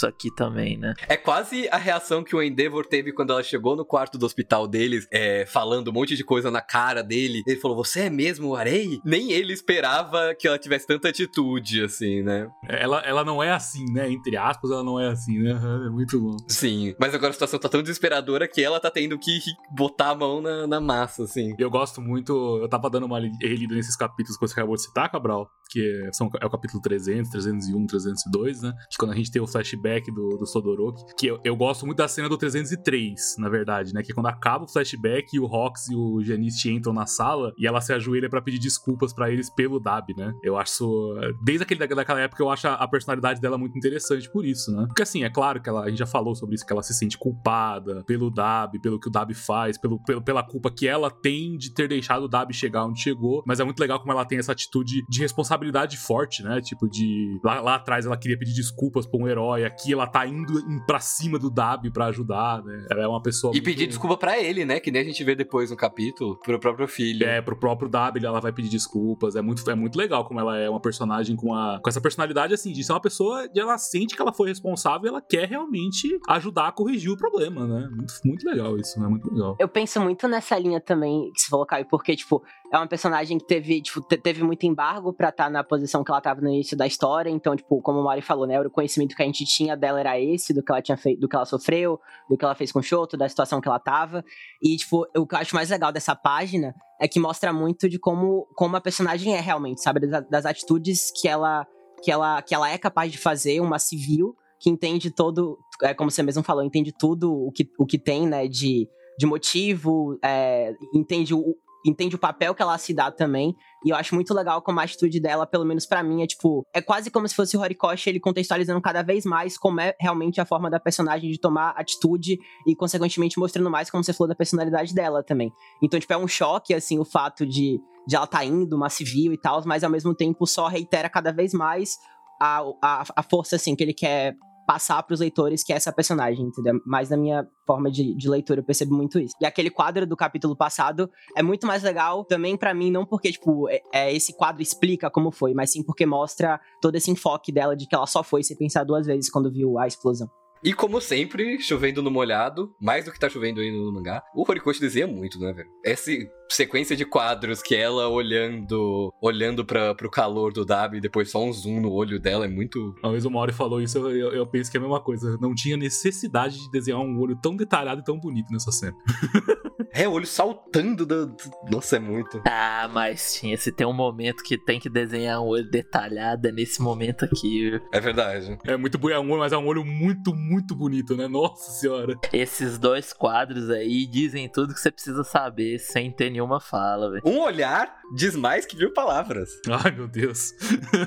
[0.05, 0.93] aqui também, né?
[1.07, 4.67] É quase a reação que o Endeavor teve quando ela chegou no quarto do hospital
[4.67, 7.41] deles, é, falando um monte de coisa na cara dele.
[7.47, 8.99] Ele falou: Você é mesmo o Arei?
[9.05, 12.47] Nem ele esperava que ela tivesse tanta atitude, assim, né?
[12.67, 14.09] Ela, ela não é assim, né?
[14.11, 15.51] Entre aspas, ela não é assim, né?
[15.85, 16.37] É muito bom.
[16.47, 16.95] Sim.
[16.99, 19.39] Mas agora a situação tá tão desesperadora que ela tá tendo que
[19.75, 21.53] botar a mão na, na massa, assim.
[21.57, 22.59] Eu gosto muito.
[22.61, 25.81] Eu tava dando uma li- relida nesses capítulos que você acabou de citar, Cabral, que
[26.05, 28.73] é, são, é o capítulo 300, 301, 302, né?
[28.89, 31.03] Que quando a gente tem o flashback do, do Todoroki.
[31.17, 34.01] Que eu, eu gosto muito da cena do 303, na verdade, né?
[34.03, 37.53] Que é quando acaba o flashback e o Rox e o Janice entram na sala
[37.57, 40.33] e ela se ajoelha pra pedir desculpas pra eles pelo Dab, né?
[40.43, 41.15] Eu acho.
[41.43, 44.85] Desde aquele, daquela época, eu acho a, a personalidade dela muito interessante por isso, né?
[44.87, 46.93] Porque assim, é claro que ela, a gente já falou sobre isso, que ela se
[46.93, 51.09] sente culpada pelo Dab, pelo que o Dab faz, pelo, pelo, pela culpa que ela
[51.09, 53.43] tem de ter deixado o Dab chegar onde chegou.
[53.45, 56.61] Mas é muito legal como ela tem essa atitude de responsabilidade forte, né?
[56.61, 57.39] Tipo, de.
[57.43, 60.53] Lá, lá atrás ela queria pedir desculpas um herói, aqui ela tá indo
[60.85, 62.85] pra cima do Dab pra ajudar, né?
[62.89, 63.51] Ela é uma pessoa.
[63.51, 63.65] E muito...
[63.65, 64.79] pedir desculpa pra ele, né?
[64.79, 67.25] Que nem a gente vê depois no capítulo, pro próprio filho.
[67.25, 69.35] É, pro próprio W, ela vai pedir desculpas.
[69.35, 72.53] É muito, é muito legal como ela é uma personagem com, a, com essa personalidade,
[72.53, 75.47] assim, de ser uma pessoa de ela sente que ela foi responsável e ela quer
[75.47, 77.87] realmente ajudar a corrigir o problema, né?
[77.91, 79.07] Muito, muito legal isso, né?
[79.07, 79.55] Muito legal.
[79.59, 83.37] Eu penso muito nessa linha também que você falou, Caio, porque, tipo, é uma personagem
[83.37, 86.49] que teve, tipo, teve muito embargo pra estar tá na posição que ela tava no
[86.49, 87.29] início da história.
[87.29, 88.59] Então, tipo, como o Mari falou, né?
[88.59, 91.29] O conhecimento que a gente tinha dela era esse, do que ela tinha feito, do
[91.29, 91.99] que ela sofreu,
[92.29, 94.23] do que ela fez com o Shoto, da situação que ela tava.
[94.61, 97.97] E, tipo, o que eu acho mais legal dessa página é que mostra muito de
[97.97, 100.05] como, como a personagem é realmente, sabe?
[100.05, 101.65] Das, das atitudes que ela,
[102.03, 106.09] que, ela, que ela é capaz de fazer, uma civil que entende todo, é, como
[106.09, 110.73] você mesmo falou, entende tudo o que, o que tem, né, de, de motivo, é,
[110.93, 111.55] entende o,
[111.89, 113.55] entende o papel que ela se dá também.
[113.85, 116.65] E eu acho muito legal como a atitude dela, pelo menos para mim, é tipo,
[116.73, 120.41] é quase como se fosse o Horikoshi ele contextualizando cada vez mais como é realmente
[120.41, 124.35] a forma da personagem de tomar atitude e, consequentemente, mostrando mais, como você falou, da
[124.35, 125.51] personalidade dela também.
[125.81, 129.33] Então, tipo, é um choque, assim, o fato de, de ela tá indo, uma civil
[129.33, 131.97] e tal, mas ao mesmo tempo só reitera cada vez mais
[132.41, 134.35] a, a, a força, assim, que ele quer
[134.67, 136.81] passar para os leitores que é essa personagem, entendeu?
[136.85, 139.33] Mas na minha forma de, de, leitura eu percebo muito isso.
[139.41, 143.31] E aquele quadro do capítulo passado é muito mais legal também para mim, não porque,
[143.31, 147.49] tipo, é, é, esse quadro explica como foi, mas sim porque mostra todo esse enfoque
[147.49, 150.29] dela de que ela só foi se pensar duas vezes quando viu a explosão.
[150.63, 154.43] E como sempre, chovendo no molhado, mais do que tá chovendo aí no mangá, o
[154.47, 155.69] Horikoshi desenha muito, né, velho?
[155.83, 156.11] Essa
[156.51, 161.43] sequência de quadros que ela olhando olhando para pro calor do Dabi e depois só
[161.43, 162.95] um zoom no olho dela é muito.
[163.03, 165.37] Uma vez o Mauri falou isso, eu, eu penso que é a mesma coisa.
[165.41, 168.95] Não tinha necessidade de desenhar um olho tão detalhado e tão bonito nessa cena.
[169.93, 171.35] é, o olho saltando do.
[171.71, 172.41] Nossa, é muito.
[172.47, 173.57] Ah, mas tinha.
[173.57, 177.79] Se tem um momento que tem que desenhar um olho detalhado, é nesse momento aqui.
[177.91, 178.57] É verdade.
[178.65, 181.27] É muito é um olho, mas é um olho muito, muito bonito, né?
[181.27, 182.15] Nossa senhora.
[182.31, 187.23] Esses dois quadros aí dizem tudo que você precisa saber sem ter nenhuma fala, velho.
[187.25, 189.49] Um olhar diz mais que mil palavras.
[189.83, 190.53] Ai, meu Deus.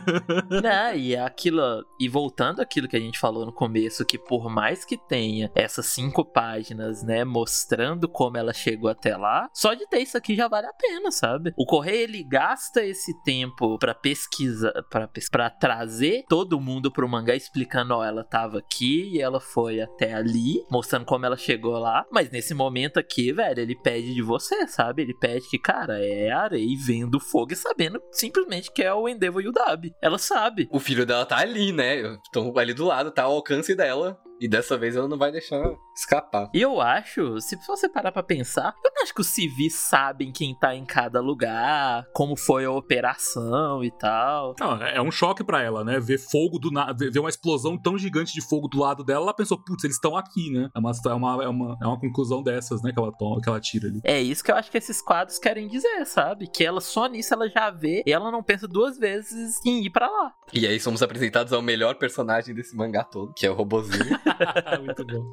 [0.51, 1.85] Não, e é aquilo.
[1.99, 5.87] E voltando àquilo que a gente falou no começo, que por mais que tenha essas
[5.87, 10.49] cinco páginas, né, mostrando como ela chegou até lá, só de ter isso aqui já
[10.49, 11.53] vale a pena, sabe?
[11.57, 17.95] O Correio ele gasta esse tempo para pesquisar, para trazer todo mundo pro mangá explicando,
[17.95, 22.05] ó, ela tava aqui e ela foi até ali, mostrando como ela chegou lá.
[22.11, 25.03] Mas nesse momento aqui, velho, ele pede de você, sabe?
[25.03, 29.09] Ele pede que, cara, é a Arei vendo fogo e sabendo simplesmente que é o
[29.09, 29.93] Endeavor e o Dab.
[30.01, 30.69] Ela sabe.
[30.71, 32.01] O filho dela tá ali, né?
[32.25, 34.19] Estão ali do lado, tá ao alcance dela.
[34.41, 35.63] E dessa vez ela não vai deixar
[35.95, 36.51] escapar.
[36.55, 40.33] E eu acho, se você parar pra pensar, eu não acho que os civis sabem
[40.33, 44.55] quem tá em cada lugar, como foi a operação e tal.
[44.59, 46.01] Não, é, é um choque para ela, né?
[46.01, 49.35] Ver fogo do nada, ver uma explosão tão gigante de fogo do lado dela, ela
[49.35, 50.71] pensou, putz, eles estão aqui, né?
[50.75, 52.93] É uma, é, uma, é, uma, é uma conclusão dessas, né?
[52.93, 54.01] Que ela, toma, que ela tira ali.
[54.05, 56.47] É isso que eu acho que esses quadros querem dizer, sabe?
[56.47, 59.91] Que ela só nisso ela já vê e ela não pensa duas vezes em ir
[59.91, 60.33] para lá.
[60.53, 64.19] E aí somos apresentados ao melhor personagem desse mangá todo, que é o robozinho.
[64.85, 65.25] muito bom.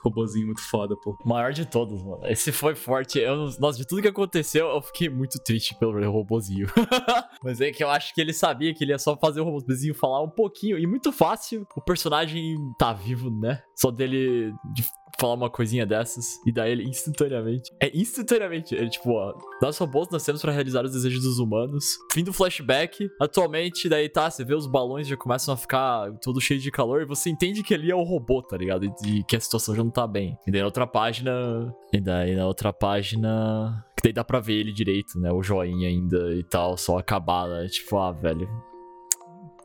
[0.00, 1.16] Robozinho muito foda, pô.
[1.24, 2.20] Maior de todos, mano.
[2.24, 3.18] Esse foi forte.
[3.18, 6.66] Eu, nossa, de tudo que aconteceu, eu fiquei muito triste pelo robozinho.
[7.42, 9.94] Mas é que eu acho que ele sabia que ele ia só fazer o robozinho
[9.94, 10.78] falar um pouquinho.
[10.78, 11.66] E muito fácil.
[11.76, 13.62] O personagem tá vivo, né?
[13.74, 14.84] Só dele de
[15.18, 17.72] falar uma coisinha dessas e daí ele instantaneamente.
[17.80, 18.74] É instantaneamente.
[18.74, 21.84] Ele, tipo, ó, nós robôs nascemos para realizar os desejos dos humanos.
[22.12, 23.08] Fim do flashback.
[23.20, 27.02] Atualmente, daí tá, você vê os balões já começam a ficar todo cheio de calor
[27.02, 28.84] e você entende que ali é o robô, tá ligado?
[29.04, 30.36] E que a situação já não tá bem.
[30.46, 31.74] E daí na outra página.
[31.92, 33.84] E daí na outra página.
[33.96, 35.30] Que daí dá pra ver ele direito, né?
[35.32, 37.66] O joinha ainda e tal, só acabada.
[37.68, 38.48] Tipo, ah, velho.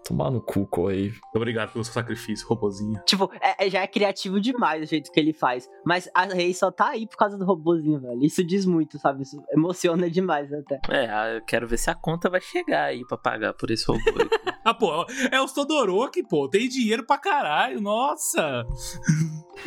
[0.08, 1.14] Tomar no cu, Correio.
[1.36, 2.98] Obrigado pelo seu sacrifício, robozinho.
[3.06, 5.70] Tipo, é, é, já é criativo demais o jeito que ele faz.
[5.86, 8.24] Mas a Rei só tá aí por causa do robozinho, velho.
[8.24, 9.24] Isso diz muito, sabe?
[9.24, 10.80] Isso emociona demais até.
[10.90, 13.86] É, ah, eu quero ver se a conta vai chegar aí pra pagar por esse
[13.86, 14.00] robô.
[14.64, 16.48] ah, pô, é o Todoroki, pô.
[16.48, 18.66] Tem dinheiro pra caralho, nossa.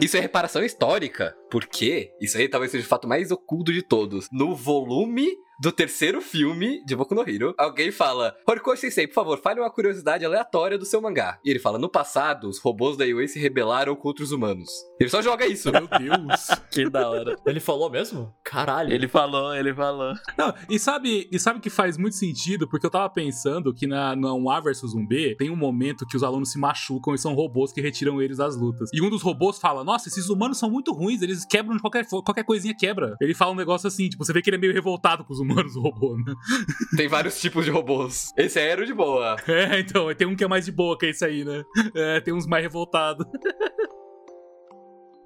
[0.00, 1.36] Isso é reparação histórica.
[1.50, 2.12] Por quê?
[2.18, 4.26] Isso aí talvez seja o fato mais oculto de todos.
[4.32, 5.28] No volume
[5.60, 9.70] do terceiro filme de Boku no Hero, alguém fala: Horikoshi Sensei, por favor, fale uma
[9.70, 11.38] curiosidade aleatória do seu mangá.
[11.44, 14.70] E ele fala: No passado, os robôs da UA se rebelaram contra os humanos.
[14.98, 15.70] Ele só joga isso.
[15.70, 16.48] Meu Deus.
[16.70, 17.36] Que da hora.
[17.44, 18.32] Ele falou mesmo?
[18.44, 18.92] Caralho.
[18.92, 20.14] Ele falou, ele falou.
[20.38, 24.14] Não, e sabe, e sabe que faz muito sentido, porque eu tava pensando que na,
[24.14, 27.34] no A versus um B tem um momento que os alunos se machucam e são
[27.34, 28.88] robôs que retiram eles das lutas.
[28.94, 32.06] E um dos robôs fala: Nossa, esses humanos são muito ruins, eles quebram de qualquer,
[32.06, 33.16] qualquer coisinha quebra.
[33.20, 35.40] Ele fala um negócio assim, tipo, você vê que ele é meio revoltado com os
[35.40, 36.34] humanos, o robô, né?
[36.96, 38.32] Tem vários tipos de robôs.
[38.36, 39.36] Esse aí era o de boa.
[39.46, 41.64] É, então, tem um que é mais de boa que esse aí, né?
[41.94, 43.26] É, tem uns mais revoltados.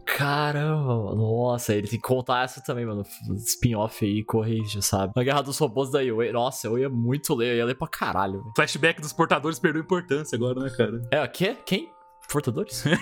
[0.04, 3.02] Caramba, nossa, ele tem que contar essa também, mano.
[3.37, 5.12] Spin-off aí, corrige, sabe?
[5.16, 6.30] A Guerra dos Robôs da UA.
[6.32, 8.52] Nossa, eu ia muito ler, eu ia ler pra caralho, velho.
[8.54, 11.02] Flashback dos portadores perdeu importância agora, né, cara?
[11.10, 11.56] É, o quê?
[11.66, 11.90] Quem?
[12.30, 12.84] Portadores?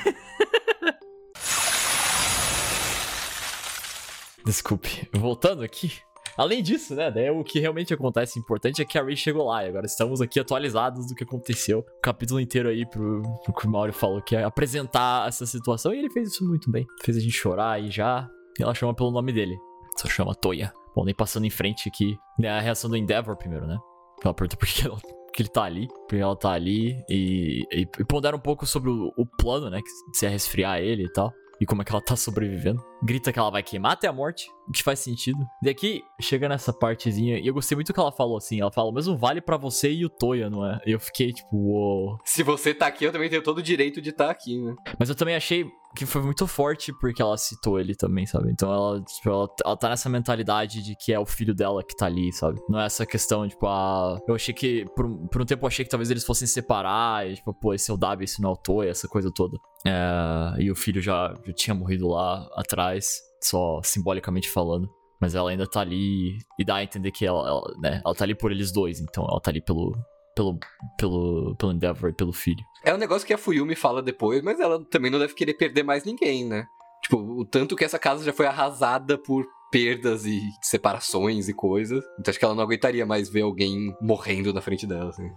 [4.44, 5.08] Desculpe.
[5.12, 5.92] Voltando aqui.
[6.36, 9.64] Além disso, né, daí o que realmente acontece importante é que a Ray chegou lá
[9.64, 11.80] e agora estamos aqui atualizados do que aconteceu.
[11.80, 15.94] O capítulo inteiro aí pro, pro que o Mauro falou, que é apresentar essa situação
[15.94, 16.86] e ele fez isso muito bem.
[17.04, 18.28] Fez a gente chorar e já.
[18.58, 19.56] Ela chama pelo nome dele.
[19.96, 20.72] Só chama Toya.
[20.94, 22.16] Bom, nem passando em frente aqui.
[22.38, 23.78] né, A reação do Endeavor primeiro, né?
[24.24, 24.98] Ela pergunta por que, ela,
[25.32, 25.88] que ele tá ali.
[25.88, 29.80] Porque ela tá ali e, e, e pondera um pouco sobre o, o plano, né?
[29.80, 31.32] Que se é resfriar ele e tal.
[31.60, 32.82] E como é que ela tá sobrevivendo.
[33.02, 35.38] Grita que ela vai queimar até a morte, que faz sentido.
[35.62, 38.92] E aqui, chega nessa partezinha, e eu gostei muito que ela falou assim, ela fala,
[38.92, 40.78] mesmo vale pra você e o Toya, não é?
[40.86, 42.18] E eu fiquei tipo, uou.
[42.24, 44.74] Se você tá aqui, eu também tenho todo o direito de estar aqui, né?
[44.98, 48.50] Mas eu também achei que foi muito forte porque ela citou ele também, sabe?
[48.50, 51.94] Então ela, tipo, ela, ela tá nessa mentalidade de que é o filho dela que
[51.94, 52.58] tá ali, sabe?
[52.68, 55.68] Não é essa questão, tipo, ah, eu achei que, por, um- por um tempo eu
[55.68, 58.50] achei que talvez eles fossem separar, e, tipo, pô, esse é o Dabi, esse não
[58.50, 59.58] é o Toya, essa coisa toda.
[59.86, 64.88] É, e o filho já, já tinha morrido lá atrás, só simbolicamente falando.
[65.20, 68.24] Mas ela ainda tá ali e dá a entender que ela, ela, né, ela tá
[68.24, 69.92] ali por eles dois, então ela tá ali pelo,
[70.34, 70.58] pelo,
[70.98, 72.64] pelo, pelo Endeavor e pelo filho.
[72.84, 75.84] É um negócio que a Fuyumi fala depois, mas ela também não deve querer perder
[75.84, 76.66] mais ninguém, né?
[77.02, 82.04] Tipo, o tanto que essa casa já foi arrasada por perdas e separações e coisas.
[82.18, 85.30] Então acho que ela não aguentaria mais ver alguém morrendo na frente dela, assim.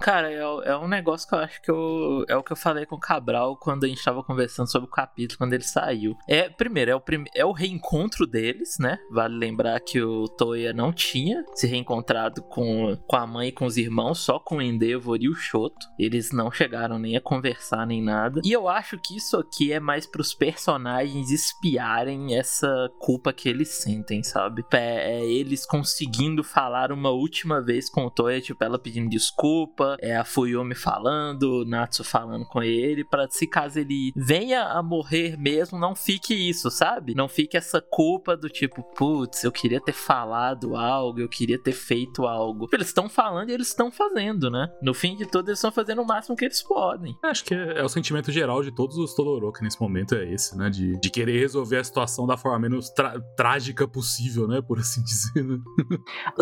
[0.00, 2.86] Cara, é, é um negócio que eu acho que eu, é o que eu falei
[2.86, 6.16] com o Cabral quando a gente tava conversando sobre o capítulo, quando ele saiu.
[6.28, 8.98] É, primeiro, é o, prim, é o reencontro deles, né?
[9.10, 13.64] Vale lembrar que o Toya não tinha se reencontrado com, com a mãe e com
[13.66, 15.86] os irmãos, só com o Endeavor e o Shoto.
[15.98, 18.40] Eles não chegaram nem a conversar nem nada.
[18.44, 23.68] E eu acho que isso aqui é mais pros personagens espiarem essa culpa que eles
[23.68, 24.64] sentem, sabe?
[24.72, 29.79] É, é eles conseguindo falar uma última vez com o Toya, tipo, ela pedindo desculpa,
[30.00, 34.82] é a Fuyumi falando, o Natsu falando com ele, pra se caso ele venha a
[34.82, 37.14] morrer mesmo, não fique isso, sabe?
[37.14, 41.72] Não fique essa culpa do tipo, putz, eu queria ter falado algo, eu queria ter
[41.72, 42.68] feito algo.
[42.72, 44.68] Eles estão falando e eles estão fazendo, né?
[44.82, 47.16] No fim de tudo, eles estão fazendo o máximo que eles podem.
[47.22, 50.56] Acho que é, é o sentimento geral de todos os Todoroki nesse momento, é esse,
[50.56, 50.70] né?
[50.70, 52.90] De, de querer resolver a situação da forma menos
[53.36, 54.60] trágica possível, né?
[54.60, 55.58] Por assim dizer, né?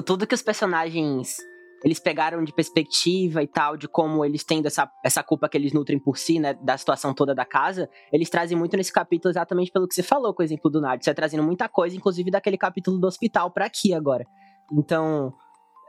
[0.05, 1.37] tudo que os personagens
[1.85, 5.73] eles pegaram de perspectiva e tal, de como eles tendo essa, essa culpa que eles
[5.73, 9.71] nutrem por si, né, da situação toda da casa, eles trazem muito nesse capítulo exatamente
[9.71, 11.03] pelo que você falou, com o exemplo do Nath.
[11.03, 14.25] Você tá trazendo muita coisa, inclusive daquele capítulo do hospital pra aqui agora.
[14.73, 15.33] Então,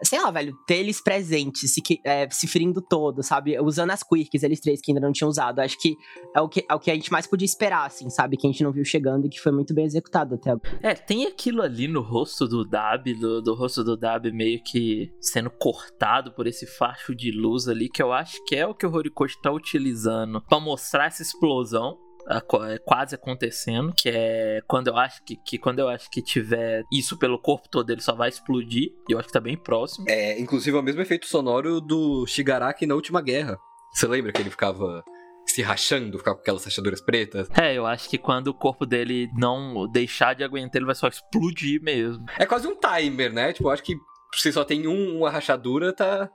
[0.03, 3.59] sei lá, velho, ter eles presentes, se, é, se ferindo todo, sabe?
[3.59, 5.59] Usando as quirks, eles três que ainda não tinham usado.
[5.59, 5.95] Acho que
[6.35, 8.37] é o que, é o que a gente mais podia esperar, assim, sabe?
[8.37, 10.79] Que a gente não viu chegando e que foi muito bem executado até agora.
[10.81, 15.11] É, tem aquilo ali no rosto do Dab, do, do rosto do Dab meio que
[15.19, 18.85] sendo cortado por esse facho de luz ali, que eu acho que é o que
[18.85, 21.97] o Horikoshi tá utilizando pra mostrar essa explosão.
[22.29, 26.83] É, Quase acontecendo, que é quando eu acho que, que quando eu acho que tiver
[26.91, 28.91] isso pelo corpo todo, ele só vai explodir.
[29.07, 30.05] E eu acho que tá bem próximo.
[30.07, 33.57] É, inclusive é o mesmo efeito sonoro do Shigaraki na última guerra.
[33.91, 35.03] Você lembra que ele ficava
[35.45, 37.49] se rachando, ficava com aquelas rachaduras pretas?
[37.59, 41.07] É, eu acho que quando o corpo dele não deixar de aguentar, ele vai só
[41.07, 42.23] explodir mesmo.
[42.37, 43.51] É quase um timer, né?
[43.51, 43.95] Tipo, eu acho que
[44.35, 46.29] se só tem um, uma rachadura, tá.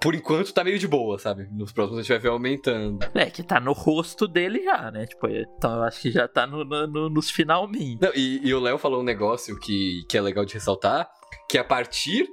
[0.00, 1.48] Por enquanto tá meio de boa, sabe?
[1.50, 2.98] Nos próximos a gente vai ver aumentando.
[3.14, 5.06] É, que tá no rosto dele já, né?
[5.06, 7.98] Tipo, então eu acho que já tá no, no- no- nos finalmente.
[8.00, 11.08] Não, e, e o Léo falou um negócio que, que é legal de ressaltar,
[11.50, 12.28] que a partir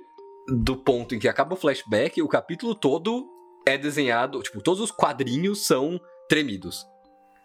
[0.47, 3.25] do ponto em que acaba o flashback, o capítulo todo
[3.67, 5.99] é desenhado, tipo, todos os quadrinhos são
[6.29, 6.85] tremidos.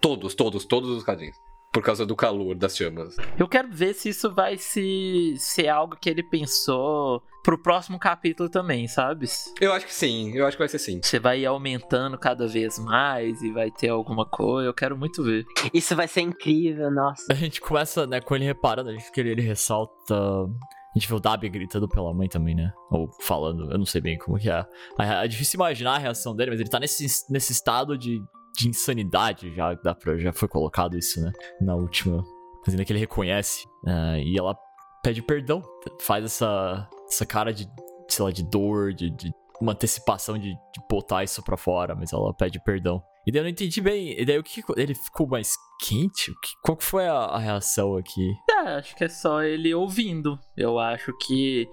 [0.03, 1.37] Todos, todos, todos os quadrinhos.
[1.73, 3.17] Por causa do calor das chamas.
[3.39, 8.49] Eu quero ver se isso vai se ser algo que ele pensou pro próximo capítulo
[8.49, 9.27] também, sabe?
[9.61, 11.01] Eu acho que sim, eu acho que vai ser sim.
[11.03, 14.69] Você vai ir aumentando cada vez mais e vai ter alguma coisa.
[14.69, 15.45] Eu quero muito ver.
[15.73, 17.25] Isso vai ser incrível, nossa.
[17.31, 21.09] A gente começa, né, com ele reparando, a gente que ele, ele ressalta A gente
[21.09, 22.73] vê o Dabi gritando pela mãe também, né?
[22.91, 24.65] Ou falando, eu não sei bem como que é.
[24.99, 28.21] É difícil imaginar a reação dele, mas ele tá nesse, nesse estado de,
[28.57, 31.33] de insanidade já, dá já foi colocado isso, né?
[31.61, 32.23] Na última.
[32.69, 33.67] Ainda que ele reconhece.
[33.85, 34.57] Uh, e ela
[35.03, 35.63] pede perdão.
[36.01, 37.67] Faz essa, essa cara de,
[38.09, 42.13] sei lá, de dor, de, de uma antecipação de, de botar isso pra fora, mas
[42.13, 43.03] ela pede perdão.
[43.27, 44.19] E daí eu não entendi bem.
[44.19, 46.33] E daí o que ele ficou mais quente?
[46.63, 48.35] Qual que foi a, a reação aqui?
[48.51, 50.39] É, acho que é só ele ouvindo.
[50.57, 51.69] Eu acho que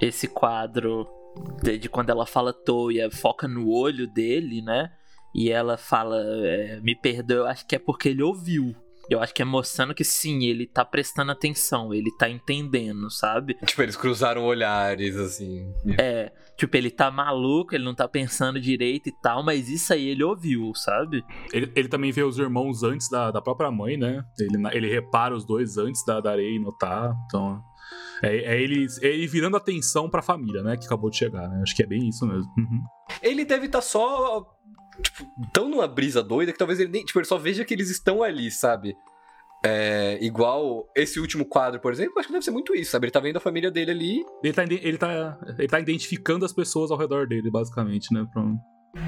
[0.00, 1.06] esse quadro
[1.62, 4.90] de, de quando ela fala Toia foca no olho dele, né?
[5.34, 8.74] E ela fala, é, me perdoa, eu acho que é porque ele ouviu.
[9.08, 13.54] Eu acho que é mostrando que sim, ele tá prestando atenção, ele tá entendendo, sabe?
[13.64, 15.72] Tipo, eles cruzaram olhares, assim.
[15.98, 20.08] É, tipo, ele tá maluco, ele não tá pensando direito e tal, mas isso aí
[20.08, 21.24] ele ouviu, sabe?
[21.54, 24.22] Ele, ele também vê os irmãos antes da, da própria mãe, né?
[24.38, 27.62] Ele, ele repara os dois antes da, da areia notar, então.
[28.22, 30.76] É, é, ele, é ele virando atenção pra família, né?
[30.76, 31.60] Que acabou de chegar, né?
[31.62, 32.52] Acho que é bem isso mesmo.
[32.58, 32.82] Uhum.
[33.22, 34.44] Ele deve estar tá só
[35.02, 37.04] tipo, tão numa brisa doida que talvez ele nem.
[37.04, 38.96] Tipo, ele só veja que eles estão ali, sabe?
[39.64, 43.06] É, igual esse último quadro, por exemplo, acho que deve ser muito isso, sabe?
[43.06, 44.24] Ele tá vendo a família dele ali.
[44.42, 48.26] Ele tá, ele tá, ele tá identificando as pessoas ao redor dele, basicamente, né?
[48.32, 48.44] Pra...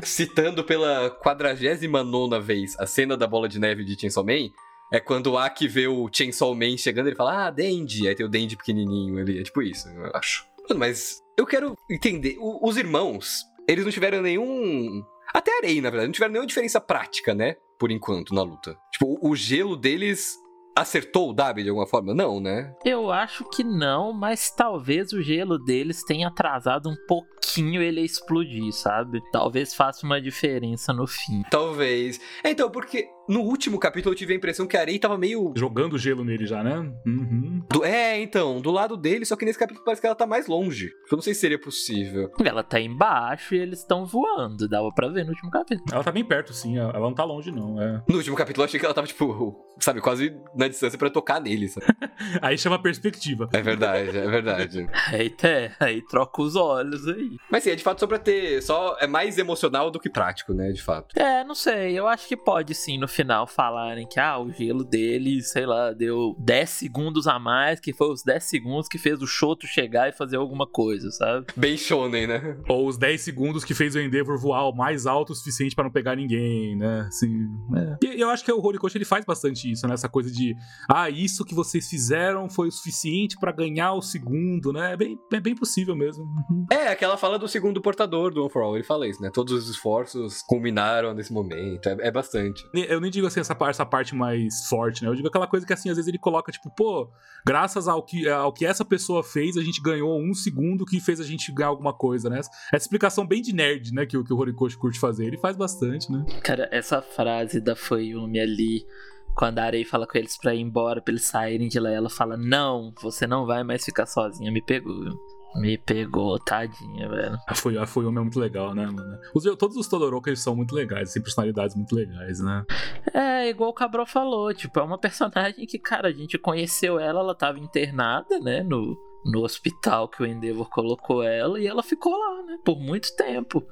[0.02, 4.48] Citando pela 49 vez a cena da bola de neve de Chainsaw Man,
[4.92, 8.08] é quando o Aki vê o Chainsaw Man chegando, ele fala, ah, Dandy.
[8.08, 9.38] Aí tem o Dandy pequenininho ali.
[9.38, 10.44] É tipo isso, eu acho.
[10.76, 12.36] Mas eu quero entender.
[12.40, 16.08] O, os irmãos, eles não tiveram nenhum até areia, na verdade.
[16.08, 17.56] Não tiveram nenhuma diferença prática, né?
[17.78, 18.76] Por enquanto, na luta.
[18.92, 20.36] Tipo, o, gelo deles
[20.76, 22.14] acertou o Dabi de alguma forma?
[22.14, 22.74] Não, né?
[22.84, 28.04] Eu acho que não, mas talvez o gelo deles tenha atrasado um pouquinho ele a
[28.04, 29.20] explodir, sabe?
[29.32, 31.42] Talvez faça uma diferença no fim.
[31.50, 32.20] Talvez.
[32.44, 35.54] É, então, porque no último capítulo eu tive a impressão que a areia tava meio.
[35.56, 36.76] Jogando gelo nele já, né?
[37.06, 37.62] Uhum.
[37.70, 37.84] Do...
[37.84, 40.90] É, então, do lado dele, só que nesse capítulo parece que ela tá mais longe.
[41.08, 42.28] Eu não sei se seria possível.
[42.44, 44.68] Ela tá embaixo e eles estão voando.
[44.68, 45.86] Dava pra ver no último capítulo.
[45.92, 46.76] Ela tá bem perto, sim.
[46.76, 47.80] Ela não tá longe, não.
[47.80, 48.02] É.
[48.08, 51.40] No último capítulo eu achei que ela tava, tipo, sabe, quase na distância para tocar
[51.40, 51.86] nele, sabe?
[52.42, 53.48] aí chama perspectiva.
[53.52, 54.88] É verdade, é verdade.
[55.06, 57.36] aí, é, aí troca os olhos aí.
[57.48, 58.60] Mas sim, é de fato só pra ter.
[58.60, 60.72] Só é mais emocional do que prático, né?
[60.72, 61.16] De fato.
[61.16, 61.96] É, não sei.
[61.96, 65.92] Eu acho que pode sim no final falarem que ah, o gelo dele, sei lá,
[65.92, 70.08] deu 10 segundos a mais, que foi os 10 segundos que fez o Shoto chegar
[70.08, 71.46] e fazer alguma coisa, sabe?
[71.56, 72.56] Bem shonen, né?
[72.68, 75.84] Ou os 10 segundos que fez o Endeavor voar o mais alto o suficiente para
[75.84, 77.06] não pegar ninguém, né?
[77.08, 78.06] Assim, é.
[78.06, 79.94] E eu acho que o Horikoshi ele faz bastante isso, né?
[79.94, 80.54] Essa coisa de,
[80.88, 84.92] ah, isso que vocês fizeram foi o suficiente para ganhar o segundo, né?
[84.92, 86.24] É bem, é bem possível mesmo.
[86.24, 86.66] Uhum.
[86.70, 89.30] É, aquela fala do segundo portador do One for All, ele fala isso, né?
[89.32, 92.64] Todos os esforços culminaram nesse momento, é, é bastante.
[92.74, 95.08] Eu nem digo assim, essa, essa parte mais forte, né?
[95.08, 97.10] Eu digo aquela coisa que assim, às vezes ele coloca, tipo, pô,
[97.44, 101.20] graças ao que, ao que essa pessoa fez, a gente ganhou um segundo que fez
[101.20, 102.38] a gente ganhar alguma coisa, né?
[102.38, 105.26] Essa explicação bem de nerd, né, que, que o Horikoshi curte fazer.
[105.26, 106.24] Ele faz bastante, né?
[106.42, 108.86] Cara, essa frase da Foyumi ali
[109.34, 112.10] quando a Arei fala com eles pra ir embora, pra eles saírem de lá, ela
[112.10, 115.18] fala: Não, você não vai mais ficar sozinha, me pegou?
[115.56, 117.36] Me pegou, tadinha, velho.
[117.46, 119.18] A foi a é muito legal, né, mano?
[119.34, 122.64] Os, todos os Todoroki são muito legais, têm personalidades muito legais, né?
[123.12, 127.20] É, igual o Cabral falou, tipo, é uma personagem que, cara, a gente conheceu ela,
[127.20, 132.16] ela tava internada, né, no, no hospital que o Endeavor colocou ela, e ela ficou
[132.16, 133.64] lá, né, por muito tempo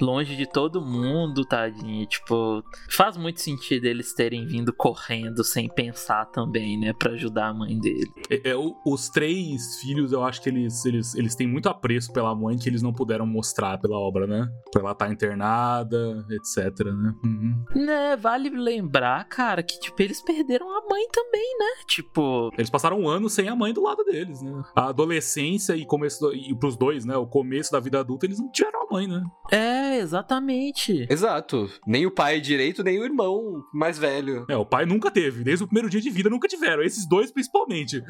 [0.00, 2.06] longe de todo mundo, tadinho.
[2.06, 7.54] Tipo, faz muito sentido eles terem vindo correndo sem pensar também, né, para ajudar a
[7.54, 8.10] mãe dele.
[8.30, 12.34] É, é, os três filhos, eu acho que eles, eles, eles têm muito apreço pela
[12.34, 14.48] mãe que eles não puderam mostrar pela obra, né?
[14.70, 17.14] Pra ela estar tá internada, etc, né?
[17.24, 17.64] Uhum.
[17.74, 21.84] Né, vale lembrar, cara, que, tipo, eles perderam a mãe também, né?
[21.86, 22.50] Tipo.
[22.56, 24.62] Eles passaram um ano sem a mãe do lado deles, né?
[24.74, 26.20] A adolescência e começo.
[26.20, 27.16] Do, e pros dois, né?
[27.16, 29.22] O começo da vida adulta, eles não tiveram a mãe, né?
[29.50, 31.06] É, é, exatamente.
[31.08, 31.70] Exato.
[31.86, 34.44] Nem o pai direito, nem o irmão mais velho.
[34.48, 35.44] É, o pai nunca teve.
[35.44, 36.82] Desde o primeiro dia de vida nunca tiveram.
[36.82, 38.02] Esses dois principalmente.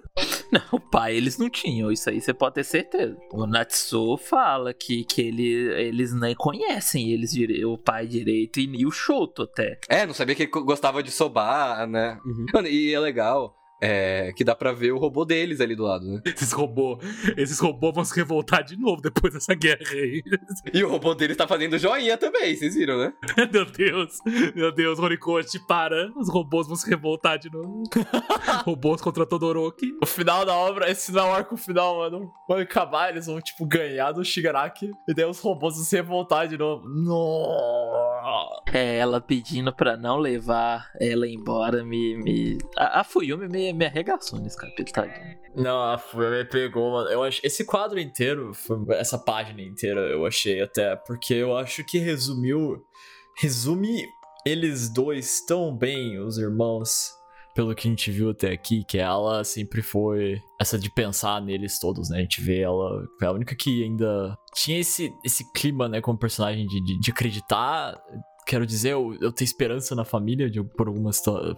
[0.52, 1.90] não, o pai eles não tinham.
[1.90, 3.16] Isso aí você pode ter certeza.
[3.32, 5.48] O Natsu fala que, que ele,
[5.80, 9.78] eles nem conhecem eles o pai direito e o Shoto até.
[9.88, 12.18] É, não sabia que ele gostava de sobar, né?
[12.24, 12.46] Uhum.
[12.52, 16.06] Mano, e é legal é, que dá pra ver o robô deles ali do lado,
[16.06, 16.22] né?
[16.24, 16.98] Esses robôs
[17.36, 20.22] esses robôs vão se revoltar de novo depois dessa guerra aí.
[20.72, 23.12] E o robô deles tá fazendo joinha também, vocês viram, né?
[23.52, 24.18] meu Deus,
[24.54, 26.10] meu Deus, Horikoshi, para.
[26.16, 27.82] Os robôs vão se revoltar de novo.
[28.64, 29.92] robôs contra Todoroki.
[30.02, 32.32] O final da obra, esse não é o arco final, mano.
[32.48, 34.90] Vai acabar, eles vão, tipo, ganhar do Shigaraki.
[35.06, 36.88] E daí os robôs vão se revoltar de novo.
[36.88, 38.62] Nossa.
[38.72, 42.16] É, ela pedindo pra não levar ela embora me.
[42.16, 42.58] me...
[42.76, 45.38] A, a Fuyumi me, me arregaçou nesse capítulo, tadinho.
[45.54, 47.10] Não, a Fúria me pegou, mano.
[47.10, 48.52] Eu acho, esse quadro inteiro,
[48.90, 52.82] essa página inteira, eu achei até, porque eu acho que resumiu.
[53.38, 54.06] Resume
[54.46, 57.10] eles dois tão bem, os irmãos,
[57.54, 61.78] pelo que a gente viu até aqui, que ela sempre foi essa de pensar neles
[61.78, 62.18] todos, né?
[62.18, 66.18] A gente vê ela, foi a única que ainda tinha esse, esse clima, né, como
[66.18, 67.96] personagem de, de, de acreditar.
[68.46, 71.10] Quero dizer, eu, eu ter esperança na família, de, por alguma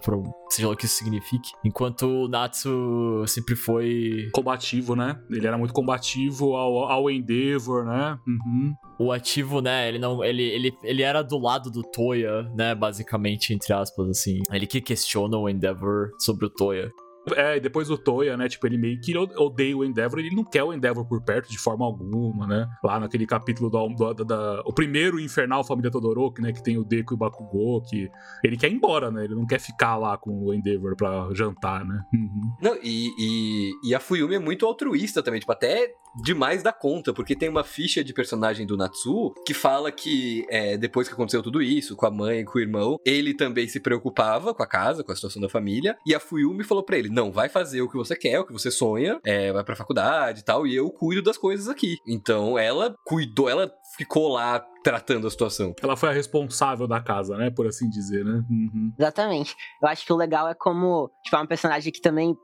[0.03, 1.51] por, seja lá o que isso signifique.
[1.63, 5.19] Enquanto o Natsu sempre foi Combativo, né?
[5.29, 8.17] Ele era muito combativo ao, ao Endeavor, né?
[8.27, 8.73] Uhum.
[8.99, 9.87] o ativo, né?
[9.87, 10.23] Ele não.
[10.23, 12.73] Ele, ele, ele era do lado do Toya, né?
[12.73, 14.39] Basicamente, entre aspas, assim.
[14.51, 16.89] Ele que questiona o Endeavor sobre o Toya.
[17.35, 18.47] É, e depois o Toya, né?
[18.47, 21.57] Tipo, ele meio que odeia o Endeavor, ele não quer o Endeavor por perto de
[21.57, 22.67] forma alguma, né?
[22.83, 26.51] Lá naquele capítulo do, do- O primeiro Infernal Família Todoroki, né?
[26.53, 28.09] Que tem o Deku e o Bakugou, que
[28.43, 29.25] ele quer ir embora, né?
[29.25, 32.01] Ele não quer ficar lá com o Endeavor pra jantar, né?
[32.13, 32.55] Uhum.
[32.61, 37.13] Não, e, e, e a Fuyumi é muito altruísta também, tipo, até demais da conta,
[37.13, 41.43] porque tem uma ficha de personagem do Natsu que fala que é, depois que aconteceu
[41.43, 44.67] tudo isso, com a mãe e com o irmão, ele também se preocupava com a
[44.67, 47.81] casa, com a situação da família, e a Fuyumi falou pra ele, não, vai fazer
[47.81, 50.75] o que você quer, o que você sonha, é, vai pra faculdade e tal, e
[50.75, 51.97] eu cuido das coisas aqui.
[52.07, 55.73] Então ela cuidou, ela ficou lá tratando a situação.
[55.81, 57.49] Ela foi a responsável da casa, né?
[57.49, 58.43] Por assim dizer, né?
[58.49, 58.93] Uhum.
[58.97, 59.55] Exatamente.
[59.81, 62.35] Eu acho que o legal é como, tipo, é uma personagem que também,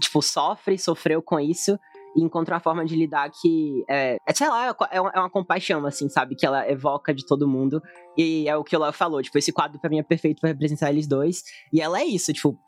[0.00, 1.78] tipo, sofre, sofreu com isso
[2.16, 5.30] e encontra uma forma de lidar que é, é, sei lá, é uma, é uma
[5.30, 6.34] compaixão, assim, sabe?
[6.34, 7.80] Que ela evoca de todo mundo.
[8.16, 10.48] E é o que o Léo falou, tipo, esse quadro pra mim é perfeito pra
[10.48, 11.42] representar eles dois.
[11.72, 12.58] E ela é isso, tipo,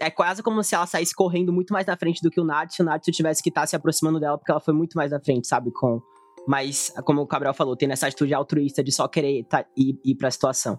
[0.00, 2.76] é quase como se ela saísse correndo muito mais na frente do que o Natsu,
[2.76, 5.20] se o Natsu tivesse que estar se aproximando dela, porque ela foi muito mais na
[5.20, 5.70] frente, sabe?
[5.72, 6.00] Com.
[6.46, 10.14] Mas, como o Gabriel falou, tem essa atitude altruísta de só querer tá, ir, ir
[10.14, 10.78] pra situação.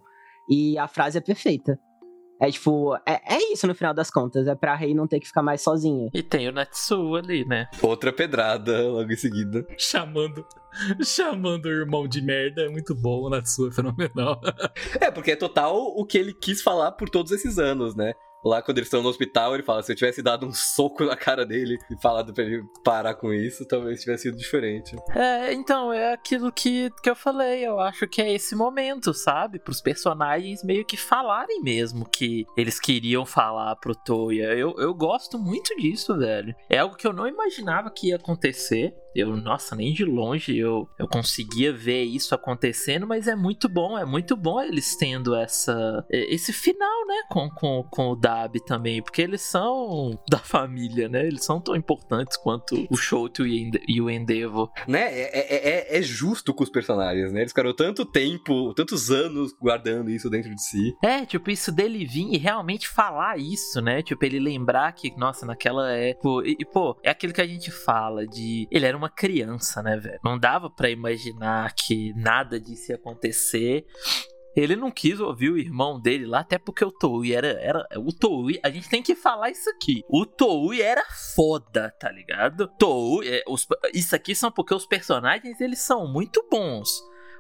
[0.49, 1.80] E a frase é perfeita.
[2.40, 4.48] É tipo, é, é isso no final das contas.
[4.48, 6.10] É pra Rei não ter que ficar mais sozinha.
[6.14, 7.68] E tem o Natsu ali, né?
[7.82, 9.66] Outra pedrada logo em seguida.
[9.78, 10.46] Chamando.
[11.04, 14.42] Chamando o irmão de merda é muito bom, Natsu é fenomenal.
[15.00, 18.14] É, porque é total o que ele quis falar por todos esses anos, né?
[18.46, 21.18] Lá quando eles estão no hospital, ele fala: se eu tivesse dado um soco na
[21.18, 24.96] cara dele e falado pra ele parar com isso, talvez tivesse sido diferente.
[25.16, 27.66] É, então, é aquilo que, que eu falei.
[27.66, 29.58] Eu acho que é esse momento, sabe?
[29.58, 34.54] Pros personagens meio que falarem mesmo que eles queriam falar pro Toya.
[34.54, 36.54] Eu, eu gosto muito disso, velho.
[36.70, 38.93] É algo que eu não imaginava que ia acontecer.
[39.16, 43.97] Eu, nossa, nem de longe eu, eu conseguia ver isso acontecendo, mas é muito bom,
[43.97, 49.01] é muito bom eles tendo essa esse final, né, com, com, com o Dab também,
[49.01, 51.26] porque eles são da família, né?
[51.26, 54.70] Eles são tão importantes quanto o Shoto e, e o Endeavor.
[54.88, 55.01] Né?
[55.01, 57.41] É, é, é- é justo com os personagens, né?
[57.41, 60.93] Eles ficaram tanto tempo, tantos anos guardando isso dentro de si.
[61.03, 64.01] É, tipo, isso dele vir e realmente falar isso, né?
[64.01, 66.47] Tipo, ele lembrar que, nossa, naquela época.
[66.47, 68.68] E, e, pô, é aquilo que a gente fala de.
[68.72, 70.20] Ele era uma criança, né, velho?
[70.24, 73.86] Não dava pra imaginar que nada disso ia acontecer.
[74.56, 77.86] Ele não quis ouvir o irmão dele lá, até porque o Toui era, era.
[77.97, 80.01] O Toui, a gente tem que falar isso aqui.
[80.10, 81.03] O Toui era
[81.36, 82.66] foda, tá ligado?
[82.80, 86.89] Toui, é, os- isso aqui são porque os personagens eles são muito bons.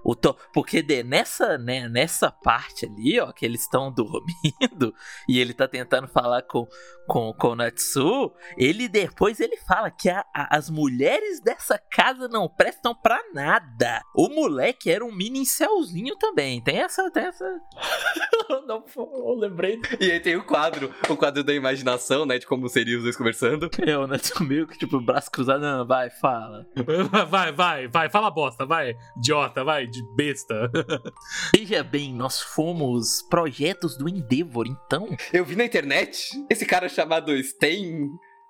[0.05, 0.35] O to...
[0.53, 4.93] Porque de- nessa, né, nessa parte ali, ó, que eles estão dormindo
[5.27, 6.67] e ele tá tentando falar com,
[7.07, 12.27] com, com o Natsu, ele depois ele fala que a- a- as mulheres dessa casa
[12.27, 14.01] não prestam pra nada.
[14.15, 16.61] O moleque era um mini incelzinho também.
[16.63, 17.43] Tem essa, tem essa.
[18.67, 19.79] não, eu lembrei.
[19.99, 22.37] E aí tem o quadro, o quadro da imaginação, né?
[22.37, 23.69] De como seriam os dois conversando.
[23.85, 26.65] É, o Natsu meio que tipo, braço cruzado, não, vai, fala.
[27.29, 30.71] Vai, vai, vai, fala bosta, vai, idiota, vai, de besta.
[31.55, 35.07] Veja bem, nós fomos projetos do Endeavor, então.
[35.33, 38.09] Eu vi na internet esse cara chamado Stain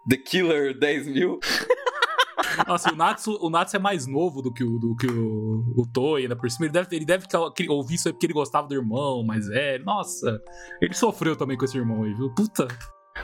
[0.09, 1.39] The Killer 10 mil.
[2.67, 5.85] Nossa, o Natsu, o Natsu é mais novo do que o, do que o, o
[5.91, 6.65] Toei, ainda por cima.
[6.65, 7.25] Ele deve, ele deve
[7.55, 9.83] que- ouvir isso aí porque ele gostava do irmão mais velho.
[9.83, 10.39] Nossa,
[10.81, 12.29] ele sofreu também com esse irmão aí, viu?
[12.33, 12.67] Puta.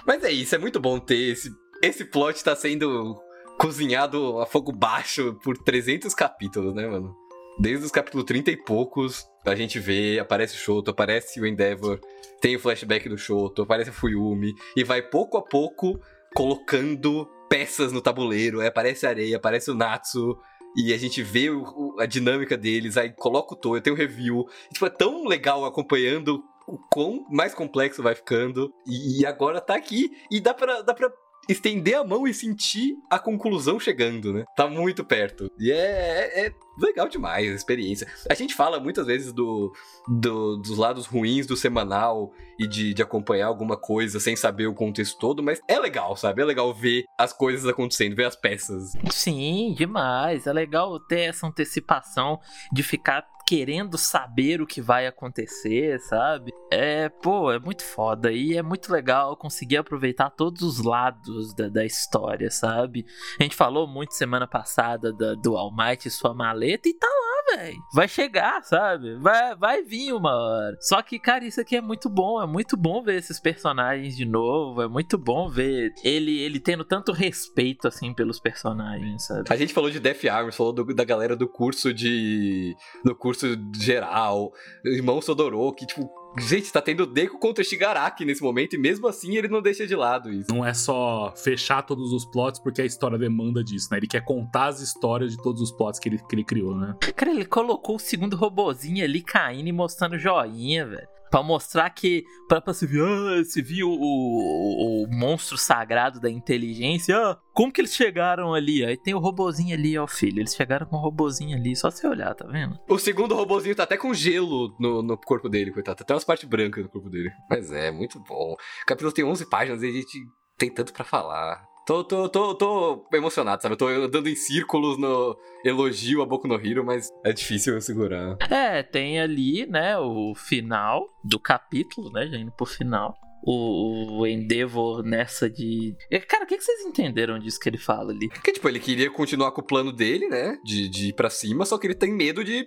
[0.06, 1.50] Mas é isso, é muito bom ter esse.
[1.84, 3.16] Esse plot tá sendo
[3.60, 7.16] cozinhado a fogo baixo por 300 capítulos, né, mano?
[7.60, 11.99] Desde os capítulos 30 e poucos, a gente vê, aparece o Shoto, aparece o Endeavor,
[12.39, 15.99] tem o flashback do Shoto, aparece a Fuyumi, e vai pouco a pouco
[16.34, 20.38] colocando peças no tabuleiro, aí aparece a areia, aparece o Natsu,
[20.76, 23.95] e a gente vê o- o- a dinâmica deles, aí coloca o Toyo, tem o
[23.95, 24.45] review.
[24.70, 29.60] E, tipo, é tão legal acompanhando o quão mais complexo vai ficando, e, e agora
[29.60, 31.12] tá aqui, e dá pra, dá pra
[31.52, 34.45] estender a mão e sentir a conclusão chegando, né?
[34.56, 35.52] Tá muito perto.
[35.60, 38.08] E é, é, é legal demais a experiência.
[38.30, 39.74] A gente fala muitas vezes do,
[40.08, 44.74] do, dos lados ruins do semanal e de, de acompanhar alguma coisa sem saber o
[44.74, 46.41] contexto todo, mas é legal, sabe?
[46.41, 48.93] É legal ver as coisas acontecendo, ver as peças.
[49.12, 50.47] Sim, demais.
[50.47, 52.39] É legal ter essa antecipação
[52.72, 56.54] de ficar querendo saber o que vai acontecer, sabe?
[56.72, 61.68] É, pô, é muito foda e é muito legal conseguir aproveitar todos os lados da,
[61.68, 63.06] da história, sabe?
[63.38, 67.08] A gente falou muito semana passada da, do All Might e sua maleta e tá
[67.08, 67.78] lá, velho.
[67.93, 69.16] Vai chegar, sabe?
[69.16, 70.78] Vai, vai vir uma hora.
[70.80, 72.41] Só que, cara, isso aqui é muito bom.
[72.41, 74.82] É muito bom ver esses personagens de novo.
[74.82, 79.43] É muito bom ver ele, ele tendo tanto respeito, assim, pelos personagens, sabe?
[79.49, 82.76] A gente falou de Death Arms, falou do, da galera do curso de.
[83.04, 84.52] do curso geral,
[84.86, 89.48] irmão Sodoroki, tipo, Gente, tá tendo Deku contra Shigaraki nesse momento e mesmo assim ele
[89.48, 90.50] não deixa de lado isso.
[90.50, 93.98] Não é só fechar todos os plots porque a história demanda disso, né?
[93.98, 96.96] Ele quer contar as histórias de todos os plots que ele, que ele criou, né?
[97.16, 101.08] Cara, ele colocou o segundo robozinho ali caindo e mostrando joinha, velho.
[101.32, 102.26] Pra mostrar que.
[102.48, 107.18] Pra, pra se ver, ah, se viu o, o, o, monstro sagrado da inteligência.
[107.18, 108.84] Ah, como que eles chegaram ali?
[108.84, 110.40] Aí tem o robozinho ali, ó, filho.
[110.40, 112.78] Eles chegaram com o robozinho ali, só você olhar, tá vendo?
[112.90, 116.00] O segundo robozinho tá até com gelo no, no corpo dele, coitado.
[116.00, 117.32] Tá até umas partes brancas no corpo dele.
[117.50, 118.54] Mas é, muito bom.
[118.54, 120.20] O capítulo tem 11 páginas e a gente
[120.58, 121.71] tem tanto para falar.
[121.86, 123.74] Tô, tô, tô, tô emocionado, sabe?
[123.74, 127.82] Eu tô andando em círculos no elogio a Boku no Hero, mas é difícil eu
[127.82, 128.38] segurar.
[128.50, 133.16] É, tem ali, né, o final do capítulo, né, já indo pro final.
[133.44, 135.96] O, o Endeavor nessa de.
[136.28, 138.30] Cara, o que, que vocês entenderam disso que ele fala ali?
[138.30, 140.60] Que, tipo, ele queria continuar com o plano dele, né?
[140.64, 142.64] De, de ir pra cima, só que ele tem medo de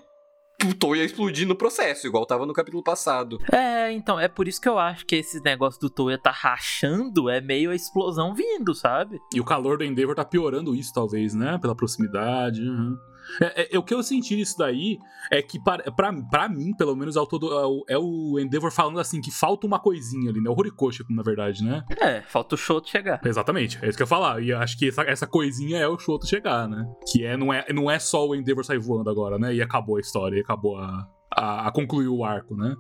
[0.66, 3.38] o Toya explodir no processo, igual tava no capítulo passado.
[3.52, 7.28] É, então, é por isso que eu acho que esse negócio do Toya tá rachando
[7.28, 9.20] é meio a explosão vindo, sabe?
[9.32, 11.58] E o calor do Endeavor tá piorando isso, talvez, né?
[11.58, 12.60] Pela proximidade.
[12.60, 12.96] Uhum.
[13.40, 14.98] É, é, é, o que eu senti nisso daí
[15.30, 19.00] é que, para, mim, pelo menos, é o, todo, é, o, é o Endeavor falando
[19.00, 20.50] assim que falta uma coisinha ali, né?
[20.50, 21.84] O Horikoshi, na verdade, né?
[22.00, 23.20] É, falta o Shoto chegar.
[23.24, 24.42] Exatamente, é isso que eu ia falar.
[24.42, 26.84] E acho que essa, essa coisinha é o Shoto chegar, né?
[27.10, 29.54] Que é não, é, não é só o Endeavor sair voando agora, né?
[29.54, 32.74] E acabou a história, e acabou a, a, a concluir o arco, né?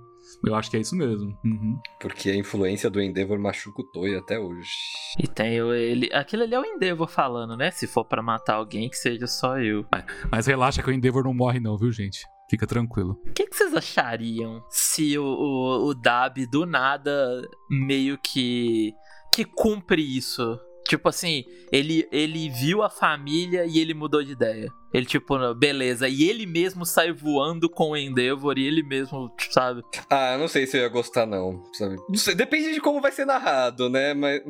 [0.44, 1.36] Eu acho que é isso mesmo.
[1.44, 1.78] Uhum.
[2.00, 4.70] Porque a influência do Endeavor machuca o Toy até hoje.
[5.18, 6.08] E tem ele.
[6.12, 7.70] Aquilo ali é o Endeavor falando, né?
[7.70, 9.84] Se for para matar alguém, que seja só eu.
[9.90, 12.20] Mas, mas, relaxa que o Endeavor não morre, não, viu, gente?
[12.48, 13.18] Fica tranquilo.
[13.26, 18.92] O que, que, vocês achariam se o, o, o Dab do nada meio que.
[19.32, 20.58] que cumpre isso?
[20.86, 24.68] Tipo assim, ele, ele viu a família e ele mudou de ideia.
[24.94, 26.08] Ele, tipo, beleza.
[26.08, 29.82] E ele mesmo sai voando com o Endeavor e ele mesmo, sabe?
[30.08, 31.64] Ah, não sei se eu ia gostar, não.
[31.72, 31.96] Sabe?
[32.08, 34.14] Não sei, depende de como vai ser narrado, né?
[34.14, 34.40] Mas.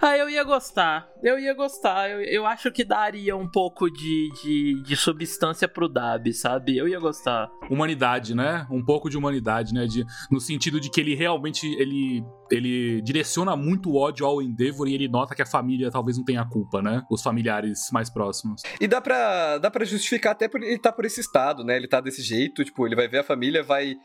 [0.00, 1.08] Ah, eu ia gostar.
[1.20, 2.08] Eu ia gostar.
[2.08, 6.76] Eu, eu acho que daria um pouco de, de, de substância pro Dab, sabe?
[6.76, 7.50] Eu ia gostar.
[7.68, 8.68] Humanidade, né?
[8.70, 9.84] Um pouco de humanidade, né?
[9.86, 12.22] De, no sentido de que ele realmente ele,
[12.52, 16.24] ele direciona muito o ódio ao Endeavor e ele nota que a família talvez não
[16.24, 17.02] tenha culpa, né?
[17.10, 18.62] Os familiares mais próximos.
[18.80, 21.76] E dá pra, dá pra justificar até por ele estar tá por esse estado, né?
[21.76, 23.96] Ele tá desse jeito, tipo, ele vai ver a família, vai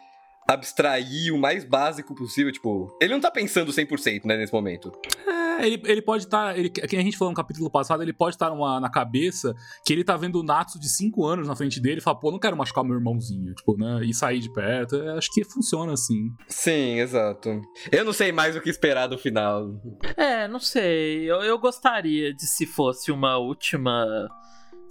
[0.48, 4.92] abstrair o mais básico possível, tipo, ele não tá pensando 100%, né, nesse momento.
[5.26, 8.14] É, ele, ele pode estar, tá, ele, que a gente falou no capítulo passado, ele
[8.14, 9.54] pode estar tá na cabeça
[9.86, 12.32] que ele tá vendo o Natsu de 5 anos na frente dele e fala, pô,
[12.32, 15.94] não quero machucar meu irmãozinho, tipo, né, e sair de perto, é, acho que funciona
[15.94, 16.30] assim.
[16.48, 17.62] Sim, exato.
[17.92, 19.70] Eu não sei mais o que esperar do final.
[20.18, 24.30] É, não sei, eu, eu gostaria de se fosse uma última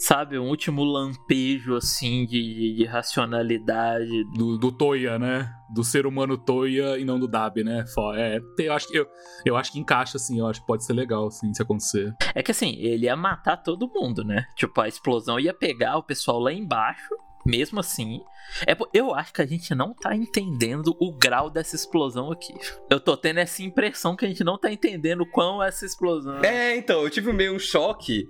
[0.03, 4.24] sabe, um último lampejo, assim, de, de racionalidade.
[4.34, 5.48] Do, do, Toya, né?
[5.72, 7.84] Do ser humano Toya e não do Dab, né?
[8.16, 9.07] É, eu acho, que, eu,
[9.46, 12.12] eu acho que encaixa, assim, eu acho que pode ser legal, assim, se acontecer.
[12.34, 14.44] É que, assim, ele ia matar todo mundo, né?
[14.57, 17.14] Tipo, a explosão ia pegar o pessoal lá embaixo,
[17.46, 18.20] mesmo assim.
[18.66, 22.53] É, eu acho que a gente não tá entendendo o grau dessa explosão aqui.
[22.90, 26.42] Eu tô tendo essa impressão que a gente não tá entendendo quão essa explosão.
[26.42, 28.26] É, então, eu tive meio um choque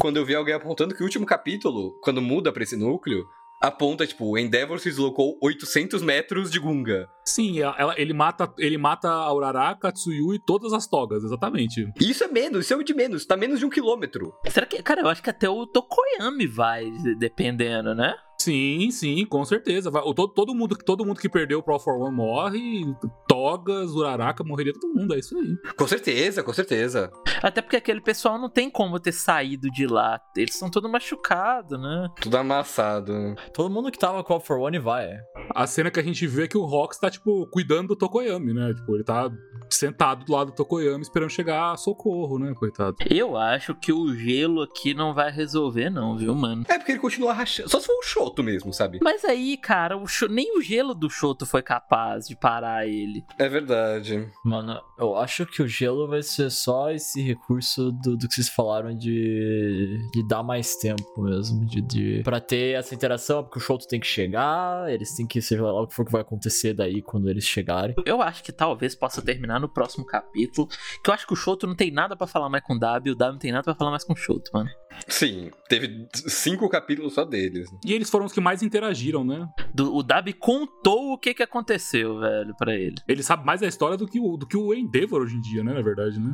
[0.00, 3.24] quando eu vi alguém apontando que o último capítulo, quando muda pra esse núcleo,
[3.62, 7.08] aponta, tipo, o Endeavor se deslocou 800 metros de Gunga.
[7.24, 11.88] Sim, ela, ele mata ele mata a Uraraka, Tsuyu e todas as togas, exatamente.
[12.00, 14.34] Isso é menos, isso é o de menos, tá menos de um quilômetro.
[14.48, 18.14] Será que, cara, eu acho que até o Tokoyami vai, dependendo, né?
[18.42, 19.88] Sim, sim, com certeza.
[19.88, 22.84] Vai, todo, todo, mundo, todo mundo que perdeu pro All for One morre,
[23.32, 25.56] Togas, Uraraka, morreria todo mundo, é isso aí.
[25.74, 27.10] Com certeza, com certeza.
[27.42, 30.20] Até porque aquele pessoal não tem como ter saído de lá.
[30.36, 32.08] Eles são todos machucados, né?
[32.20, 33.34] Tudo amassado.
[33.54, 35.08] Todo mundo que tava com o All for One vai.
[35.54, 38.52] A cena que a gente vê é que o Rox tá, tipo, cuidando do Tokoyami,
[38.52, 38.74] né?
[38.74, 39.30] Tipo, ele tá
[39.70, 42.96] sentado do lado do Tokoyami esperando chegar socorro, né, coitado.
[43.08, 46.64] Eu acho que o gelo aqui não vai resolver, não, viu, mano?
[46.68, 47.70] É porque ele continua rachando.
[47.70, 48.98] Só se for o Shoto mesmo, sabe?
[49.02, 53.21] Mas aí, cara, o Sho- nem o gelo do Shoto foi capaz de parar ele.
[53.38, 54.30] É verdade.
[54.44, 58.48] Mano, eu acho que o gelo vai ser só esse recurso do, do que vocês
[58.48, 61.64] falaram de, de dar mais tempo mesmo.
[61.66, 65.40] De, de, pra ter essa interação, porque o Shoto tem que chegar, eles têm que,
[65.40, 67.94] seja lá o que for que vai acontecer daí quando eles chegarem.
[68.04, 70.68] Eu acho que talvez possa terminar no próximo capítulo.
[71.02, 73.10] Que eu acho que o Shoto não tem nada pra falar mais com o W,
[73.10, 74.70] e o W não tem nada pra falar mais com o Shoto, mano.
[75.08, 77.68] Sim, teve cinco capítulos só deles.
[77.84, 79.48] E eles foram os que mais interagiram, né?
[79.74, 82.94] Do- o W contou o que que aconteceu, velho, pra ele.
[83.08, 85.62] Ele sabe mais da história do que o, do que o Endeavor hoje em dia,
[85.64, 85.72] né?
[85.74, 86.32] Na verdade, né?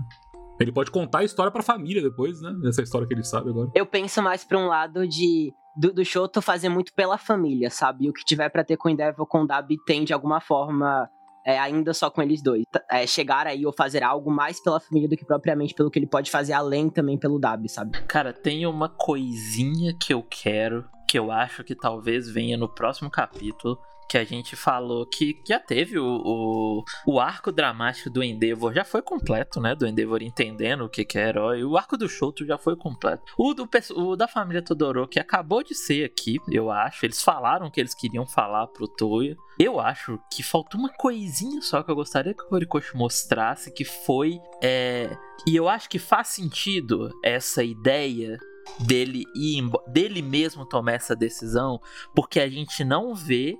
[0.61, 2.53] Ele pode contar a história pra família depois, né?
[2.69, 3.71] Essa história que ele sabe agora.
[3.75, 5.53] Eu penso mais pra um lado de.
[5.77, 8.07] Do, do Shoto fazer muito pela família, sabe?
[8.07, 10.41] E o que tiver pra ter com o Endeavor com o Dabi tem de alguma
[10.41, 11.09] forma.
[11.49, 12.63] É, ainda só com eles dois.
[12.91, 16.07] É, chegar aí ou fazer algo mais pela família do que propriamente pelo que ele
[16.07, 17.99] pode fazer além também pelo Dabi, sabe?
[18.03, 23.11] Cara, tem uma coisinha que eu quero, que eu acho que talvez venha no próximo
[23.11, 23.79] capítulo.
[24.09, 28.85] Que a gente falou que já teve o, o, o arco dramático do Endeavor, já
[28.85, 29.75] foi completo, né?
[29.75, 31.63] Do Endeavor entendendo o que, que é herói.
[31.63, 33.23] O arco do Shoto já foi completo.
[33.37, 37.05] O, do, o da família Todoroki acabou de ser aqui, eu acho.
[37.05, 39.37] Eles falaram que eles queriam falar pro Toya.
[39.59, 43.85] Eu acho que faltou uma coisinha só que eu gostaria que o Horikoshi mostrasse, que
[43.85, 44.41] foi.
[44.63, 45.17] É...
[45.47, 48.39] E eu acho que faz sentido essa ideia
[48.81, 51.81] dele ir dele mesmo tomar essa decisão,
[52.15, 53.59] porque a gente não vê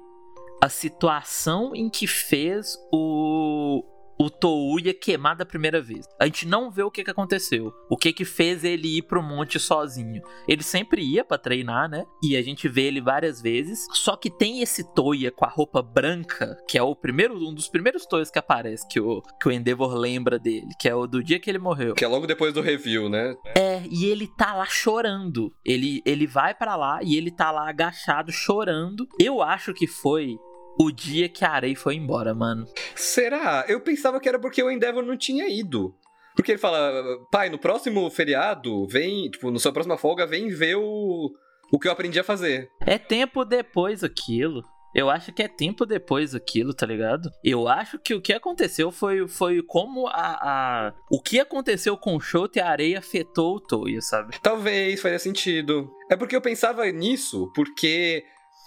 [0.63, 3.85] a situação em que fez o
[4.19, 6.05] o Touya queimar da primeira vez.
[6.21, 7.73] A gente não vê o que, que aconteceu.
[7.89, 10.21] O que que fez ele ir pro monte sozinho.
[10.49, 12.05] Ele sempre ia pra treinar, né?
[12.23, 13.87] E a gente vê ele várias vezes.
[13.93, 17.69] Só que tem esse Toya com a roupa branca, que é o primeiro um dos
[17.69, 21.23] primeiros Toyas que aparece, que o, que o Endeavor lembra dele, que é o do
[21.23, 21.95] dia que ele morreu.
[21.95, 23.37] Que é logo depois do review, né?
[23.57, 25.55] É, e ele tá lá chorando.
[25.65, 29.07] Ele, ele vai pra lá e ele tá lá agachado chorando.
[29.21, 30.37] Eu acho que foi
[30.79, 32.67] o dia que a Arei foi embora, mano.
[32.95, 33.65] Será?
[33.69, 35.95] Eu pensava que era porque o Endeavor não tinha ido.
[36.37, 36.93] Porque ele fala,
[37.33, 41.33] pai, no próximo feriado, vem, tipo, na sua próxima folga, vem ver o,
[41.73, 42.71] o que eu aprendi a fazer.
[42.87, 44.63] É tempo depois aquilo.
[44.95, 47.29] Eu acho que é tempo depois aquilo, tá ligado?
[47.45, 50.95] Eu acho que o que aconteceu foi, foi como a, a.
[51.11, 54.37] O que aconteceu com o Shoto e a areia afetou o Toya, sabe?
[54.41, 55.91] Talvez faria sentido.
[56.09, 58.25] É porque eu pensava nisso, porque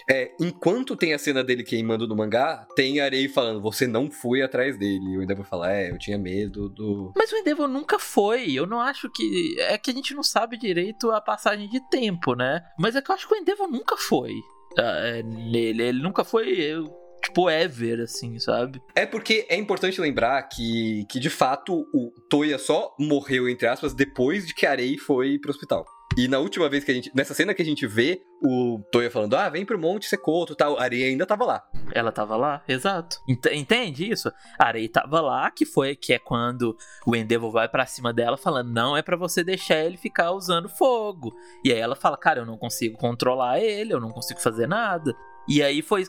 [0.10, 4.10] é, enquanto tem a cena dele queimando no mangá, tem a Arei falando, você não
[4.10, 5.14] foi atrás dele.
[5.14, 7.14] E o Endeavor fala, é, eu tinha medo do.
[7.16, 8.52] Mas o Endeavor nunca foi.
[8.52, 9.56] Eu não acho que.
[9.60, 12.62] É que a gente não sabe direito a passagem de tempo, né?
[12.78, 14.34] Mas é que eu acho que o Endeavor nunca foi.
[14.78, 15.84] ah, é, nele.
[15.84, 16.50] Ele nunca foi.
[16.60, 18.82] eu, Tipo, ever, assim, sabe?
[18.96, 23.94] É porque é importante lembrar que, que de fato, o Toya só morreu, entre aspas,
[23.94, 25.86] depois de que a Arei foi pro hospital.
[26.18, 27.12] E na última vez que a gente.
[27.16, 30.56] Nessa cena que a gente vê o Toya falando, ah, vem pro Monte Secoto e
[30.56, 31.64] tal, a Arei ainda tava lá.
[31.94, 33.18] Ela tava lá, exato.
[33.28, 34.30] Ent- entende isso?
[34.60, 36.76] A Arei tava lá, que foi que é quando
[37.08, 40.68] o Endeavor vai pra cima dela falando, não é pra você deixar ele ficar usando
[40.68, 41.34] fogo.
[41.64, 45.16] E aí ela fala, cara, eu não consigo controlar ele, eu não consigo fazer nada.
[45.48, 46.04] E aí foi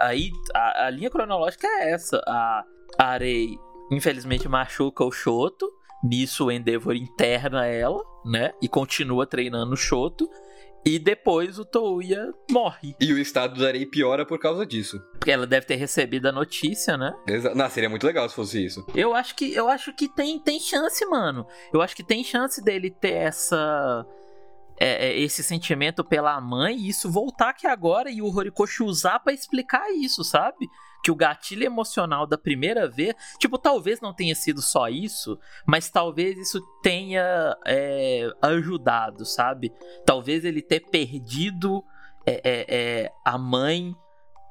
[0.00, 2.20] aí a, a linha cronológica é essa.
[2.26, 2.64] A,
[2.98, 3.18] a
[3.90, 5.70] infelizmente machuca o Shoto.
[6.04, 8.52] Nisso o Endeavor interna ela, né?
[8.60, 10.28] E continua treinando o Shoto.
[10.84, 12.94] E depois o Touya morre.
[13.00, 15.00] E o estado da Arei piora por causa disso.
[15.12, 17.14] Porque ela deve ter recebido a notícia, né?
[17.26, 18.86] Exa Não, seria muito legal se fosse isso.
[18.94, 21.46] Eu acho que eu acho que tem, tem chance, mano.
[21.72, 24.06] Eu acho que tem chance dele ter essa
[24.78, 29.20] é, é, esse sentimento pela mãe e isso voltar aqui agora e o Horikoshi usar
[29.20, 30.68] pra explicar isso, sabe?
[31.04, 35.90] Que o gatilho emocional da primeira vez, tipo, talvez não tenha sido só isso, mas
[35.90, 39.70] talvez isso tenha é, ajudado, sabe?
[40.06, 41.84] Talvez ele ter perdido
[42.26, 43.94] é, é, é, a mãe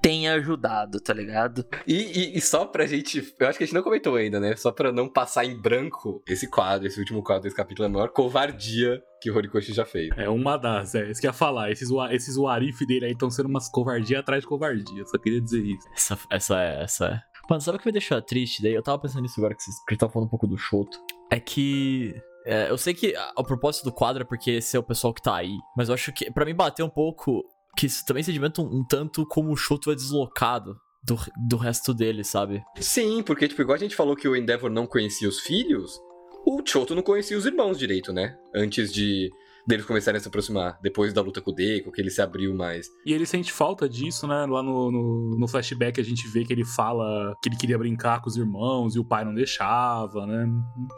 [0.04, 1.66] tenha ajudado, tá ligado?
[1.88, 3.34] E, e- e só pra gente.
[3.40, 4.56] Eu acho que a gente não comentou ainda, né?
[4.56, 7.92] Só pra não passar em branco esse quadro, esse último quadro desse capítulo é a
[7.94, 10.10] maior covardia que o Horikoshi já fez.
[10.18, 11.72] É uma das, é isso que eu ia falar.
[11.72, 15.06] Esses, esses Warif dele aí estão sendo umas covardia atrás de covardia.
[15.06, 15.88] Só queria dizer isso.
[15.96, 17.20] Essa, essa é, essa é.
[17.50, 18.62] Mano, sabe o que me deixou triste?
[18.62, 20.48] Daí eu tava pensando nisso agora que vocês que a gente tava falando um pouco
[20.48, 20.98] do Shoto.
[21.32, 22.14] É que.
[22.46, 25.14] é, eu sei que a- o propósito do quadro é porque esse é o pessoal
[25.14, 25.58] que tá aí.
[25.76, 27.44] Mas eu acho que, pra mim, bateu um pouco.
[27.78, 31.18] Que isso também sedimenta um, um tanto como o Shoto é deslocado do,
[31.48, 32.64] do resto dele, sabe?
[32.80, 36.00] Sim, porque, tipo, igual a gente falou que o Endeavor não conhecia os filhos,
[36.46, 38.36] o Choto não conhecia os irmãos direito, né?
[38.56, 39.30] Antes de.
[39.66, 40.78] Deles começarem a se aproximar.
[40.82, 42.88] Depois da luta com o Deco, que ele se abriu mais.
[43.06, 44.46] E ele sente falta disso, né?
[44.46, 48.22] Lá no, no, no, flashback a gente vê que ele fala que ele queria brincar
[48.22, 50.48] com os irmãos e o pai não deixava, né?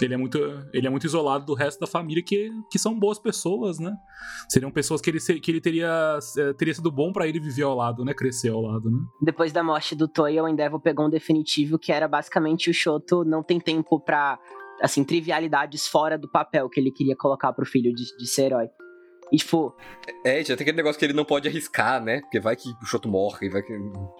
[0.01, 0.37] Ele é muito,
[0.73, 3.93] ele é muito isolado do resto da família, que, que são boas pessoas, né?
[4.49, 7.75] Seriam pessoas que ele, que ele teria, eh, teria sido bom para ele viver ao
[7.75, 8.13] lado, né?
[8.13, 8.97] Crescer ao lado, né?
[9.21, 13.23] Depois da morte do Toya, o Endeavor pegou um definitivo que era basicamente o Shoto
[13.23, 14.39] não tem tempo pra
[14.81, 18.69] assim, trivialidades fora do papel que ele queria colocar pro filho de, de ser herói.
[19.31, 19.75] E, tipo.
[20.23, 22.21] É, já tem aquele negócio que ele não pode arriscar, né?
[22.21, 23.73] Porque vai que o Shoto morre, vai que.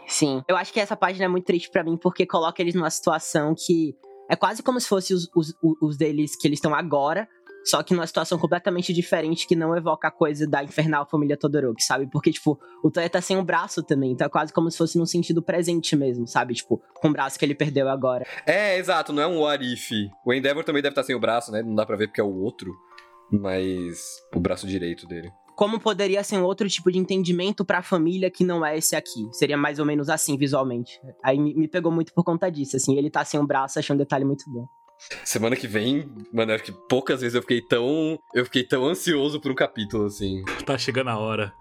[0.07, 0.43] Sim.
[0.47, 3.53] Eu acho que essa página é muito triste para mim, porque coloca eles numa situação
[3.55, 3.95] que.
[4.29, 7.29] É quase como se fosse os, os, os deles que eles estão agora,
[7.65, 11.83] só que numa situação completamente diferente que não evoca a coisa da infernal família Todoroki,
[11.83, 12.07] sabe?
[12.07, 14.97] Porque, tipo, o Toya tá sem um braço também, então é quase como se fosse
[14.97, 16.53] num sentido presente mesmo, sabe?
[16.53, 18.25] Tipo, com o braço que ele perdeu agora.
[18.45, 19.91] É, exato, não é um what if.
[20.25, 21.63] O Endeavor também deve estar tá sem o braço, né?
[21.63, 22.71] Não dá pra ver porque é o outro,
[23.31, 27.81] mas o braço direito dele como poderia ser um outro tipo de entendimento para a
[27.81, 29.27] família que não é esse aqui.
[29.31, 30.99] Seria mais ou menos assim visualmente.
[31.23, 33.97] Aí me pegou muito por conta disso, assim, ele tá sem um braço, achei um
[33.97, 34.67] detalhe muito bom.
[35.23, 38.19] Semana que vem, mano, acho que poucas vezes eu fiquei tão.
[38.33, 40.43] Eu fiquei tão ansioso por um capítulo, assim.
[40.65, 41.53] Tá chegando a hora.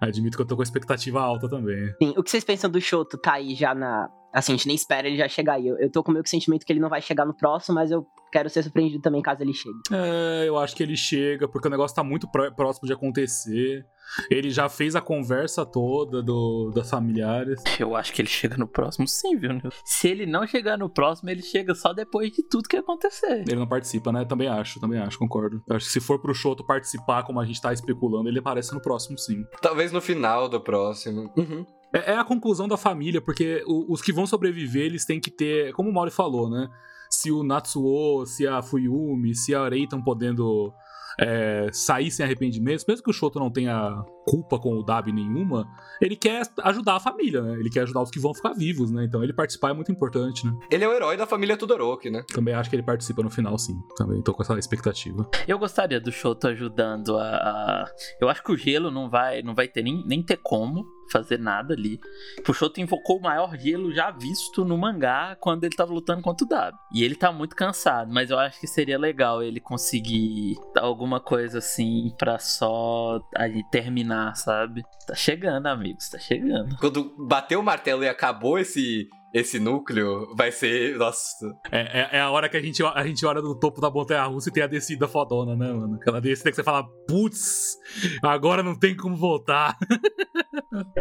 [0.00, 1.92] Admito que eu tô com expectativa alta também.
[2.02, 4.08] Sim, o que vocês pensam do Shoto tá aí já na.
[4.32, 5.66] Assim, a gente nem espera ele já chegar aí.
[5.66, 7.90] Eu, eu tô com o meu sentimento que ele não vai chegar no próximo, mas
[7.90, 9.76] eu quero ser surpreendido também caso ele chegue.
[9.92, 13.86] É, eu acho que ele chega, porque o negócio tá muito próximo de acontecer.
[14.30, 17.62] Ele já fez a conversa toda do, das familiares.
[17.78, 19.50] Eu acho que ele chega no próximo sim, viu?
[19.84, 23.44] Se ele não chegar no próximo, ele chega só depois de tudo que acontecer.
[23.46, 24.24] Ele não participa, né?
[24.24, 25.62] Também acho, também acho, concordo.
[25.68, 28.72] Eu acho que se for pro Shoto participar, como a gente tá especulando, ele aparece
[28.74, 29.44] no próximo sim.
[29.60, 31.32] Talvez no final do próximo.
[31.36, 31.66] Uhum.
[31.96, 35.72] É, é, a conclusão da família, porque os que vão sobreviver, eles têm que ter,
[35.72, 36.68] como o Mauri falou, né?
[37.08, 40.72] Se o Natsuo, se a Fuyumi, se a Rei estão podendo
[41.18, 45.66] é, sair sem arrependimentos, mesmo que o Shoto não tenha culpa com o Dabi nenhuma,
[46.00, 47.54] ele quer ajudar a família, né?
[47.54, 49.04] Ele quer ajudar os que vão ficar vivos, né?
[49.04, 50.52] Então ele participar é muito importante, né?
[50.70, 52.24] Ele é o herói da família Todoroki, né?
[52.34, 53.80] Também acho que ele participa no final, sim.
[53.96, 55.28] Também tô com essa expectativa.
[55.48, 57.84] Eu gostaria do Shoto ajudando a, a...
[58.20, 61.38] Eu acho que o gelo não vai, não vai ter nem, nem ter como fazer
[61.38, 62.00] nada ali.
[62.48, 66.44] O Shoto invocou o maior gelo já visto no mangá quando ele tava lutando contra
[66.44, 66.76] o Dabi.
[66.92, 71.58] E ele tá muito cansado, mas eu acho que seria legal ele conseguir alguma coisa
[71.58, 74.82] assim para só ali terminar, sabe?
[75.06, 76.76] Tá chegando, amigos, tá chegando.
[76.78, 80.96] Quando bateu o martelo e acabou esse esse núcleo vai ser.
[80.96, 81.46] Nossa.
[81.70, 84.24] É, é, é, a hora que a gente, a gente olha no topo da montanha
[84.24, 85.96] russa e tem a descida fodona, né, mano?
[85.96, 87.76] Aquela descida que você fala, putz,
[88.22, 89.76] agora não tem como voltar.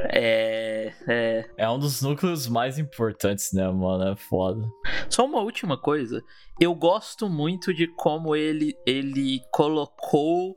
[0.09, 1.49] É, é.
[1.57, 4.13] É um dos núcleos mais importantes, né, mano?
[4.13, 4.61] É foda.
[5.09, 6.23] Só uma última coisa.
[6.59, 10.55] Eu gosto muito de como ele, ele colocou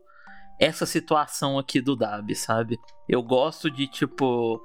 [0.60, 2.78] essa situação aqui do Dab, sabe?
[3.08, 4.62] Eu gosto de, tipo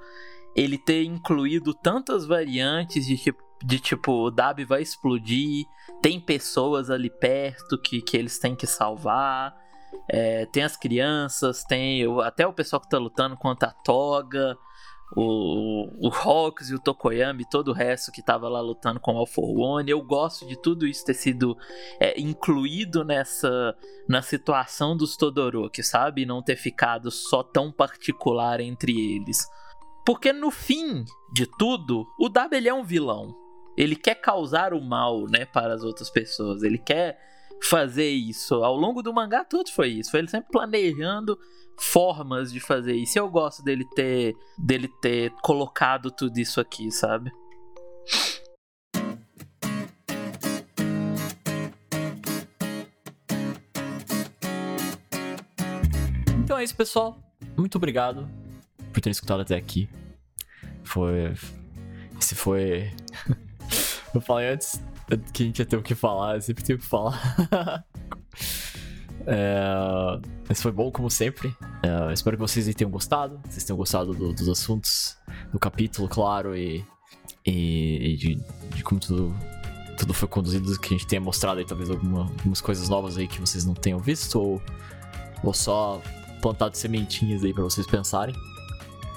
[0.54, 5.66] ele ter incluído tantas variantes de tipo, de tipo o Dab vai explodir,
[6.00, 9.54] tem pessoas ali perto que, que eles têm que salvar,
[10.08, 14.56] é, tem as crianças, tem o, até o pessoal que tá lutando contra a Toga,
[15.16, 19.26] o, o Hawks e o Tokoyami, todo o resto que tava lá lutando com o
[19.26, 19.90] For One.
[19.90, 21.56] Eu gosto de tudo isso ter sido
[22.00, 23.74] é, incluído nessa
[24.08, 26.26] na situação dos Todoroki, sabe?
[26.26, 29.48] Não ter ficado só tão particular entre eles.
[30.04, 33.34] Porque no fim de tudo, o W ele é um vilão.
[33.76, 36.62] Ele quer causar o mal, né, para as outras pessoas.
[36.62, 37.18] Ele quer
[37.62, 38.56] fazer isso.
[38.62, 40.10] Ao longo do mangá todo foi isso.
[40.10, 41.38] Foi ele sempre planejando
[41.78, 43.18] formas de fazer isso.
[43.18, 47.32] Eu gosto dele ter dele ter colocado tudo isso aqui, sabe?
[56.44, 57.18] Então é isso, pessoal.
[57.56, 58.43] Muito obrigado
[58.94, 59.88] por ter escutado até aqui.
[60.84, 61.34] Foi.
[62.18, 62.92] Esse foi.
[64.14, 64.80] eu falei antes
[65.32, 67.84] que a gente ia ter o que falar, eu sempre tenho o que falar.
[69.26, 70.20] é...
[70.48, 71.54] Esse foi bom, como sempre.
[71.82, 72.12] É...
[72.12, 73.40] Espero que vocês tenham gostado.
[73.48, 75.18] Vocês tenham gostado do, dos assuntos,
[75.52, 76.84] do capítulo, claro, e,
[77.44, 78.34] e, e de,
[78.76, 79.34] de, como tudo,
[79.98, 83.26] tudo foi conduzido, que a gente tenha mostrado aí talvez alguma, algumas coisas novas aí
[83.26, 84.62] que vocês não tenham visto, ou,
[85.42, 86.00] ou só
[86.40, 88.34] plantado sementinhas aí para vocês pensarem.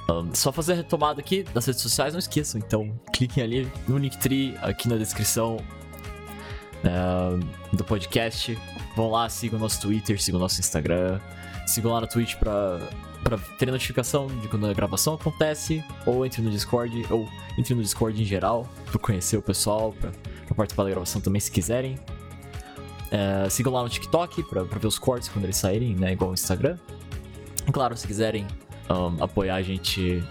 [0.09, 2.61] Um, só fazer a retomada aqui das redes sociais, não esqueçam.
[2.65, 5.57] Então, cliquem ali no Linktree, aqui na descrição
[6.77, 8.57] uh, do podcast.
[8.95, 11.19] Vão lá, sigam o nosso Twitter, sigam o nosso Instagram.
[11.65, 12.79] Sigam lá na Twitch pra,
[13.21, 15.83] pra ter notificação de quando a gravação acontece.
[16.05, 17.27] Ou entre no Discord, ou
[17.57, 20.11] entre no Discord em geral, pra conhecer o pessoal, pra,
[20.45, 21.99] pra participar da gravação também se quiserem.
[23.11, 26.13] É, sigam lá no TikTok pra, pra ver os cortes quando eles saírem, né?
[26.13, 26.77] Igual o Instagram.
[27.67, 28.47] E claro, se quiserem
[28.89, 30.23] um, apoiar a gente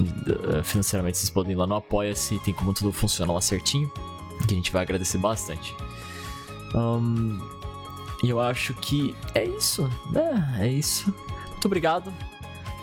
[0.00, 3.90] uh, financeiramente, vocês podem ir lá no Apoia-se, tem como tudo funciona lá certinho.
[4.46, 5.74] Que a gente vai agradecer bastante.
[6.74, 7.38] Um,
[8.22, 10.58] e eu acho que é isso, né?
[10.60, 11.14] É isso.
[11.50, 12.12] Muito obrigado.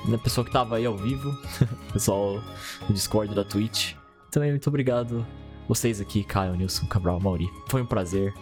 [0.05, 1.38] Né, pessoal que tava aí ao vivo,
[1.91, 2.41] pessoal
[2.88, 3.95] do Discord da Twitch.
[4.32, 5.26] Também muito obrigado
[5.68, 7.47] vocês aqui, Caio, Nilson, Cabral, Mauri.
[7.68, 8.34] Foi um prazer,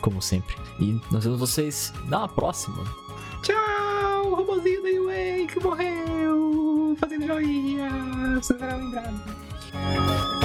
[0.00, 0.54] como sempre.
[0.80, 3.05] E nós vemos vocês na próxima.
[3.42, 4.34] Tchau!
[4.34, 6.96] Robôzinho da UA que morreu!
[6.98, 7.90] Fazendo joinha!
[8.40, 10.35] Você será lembrado.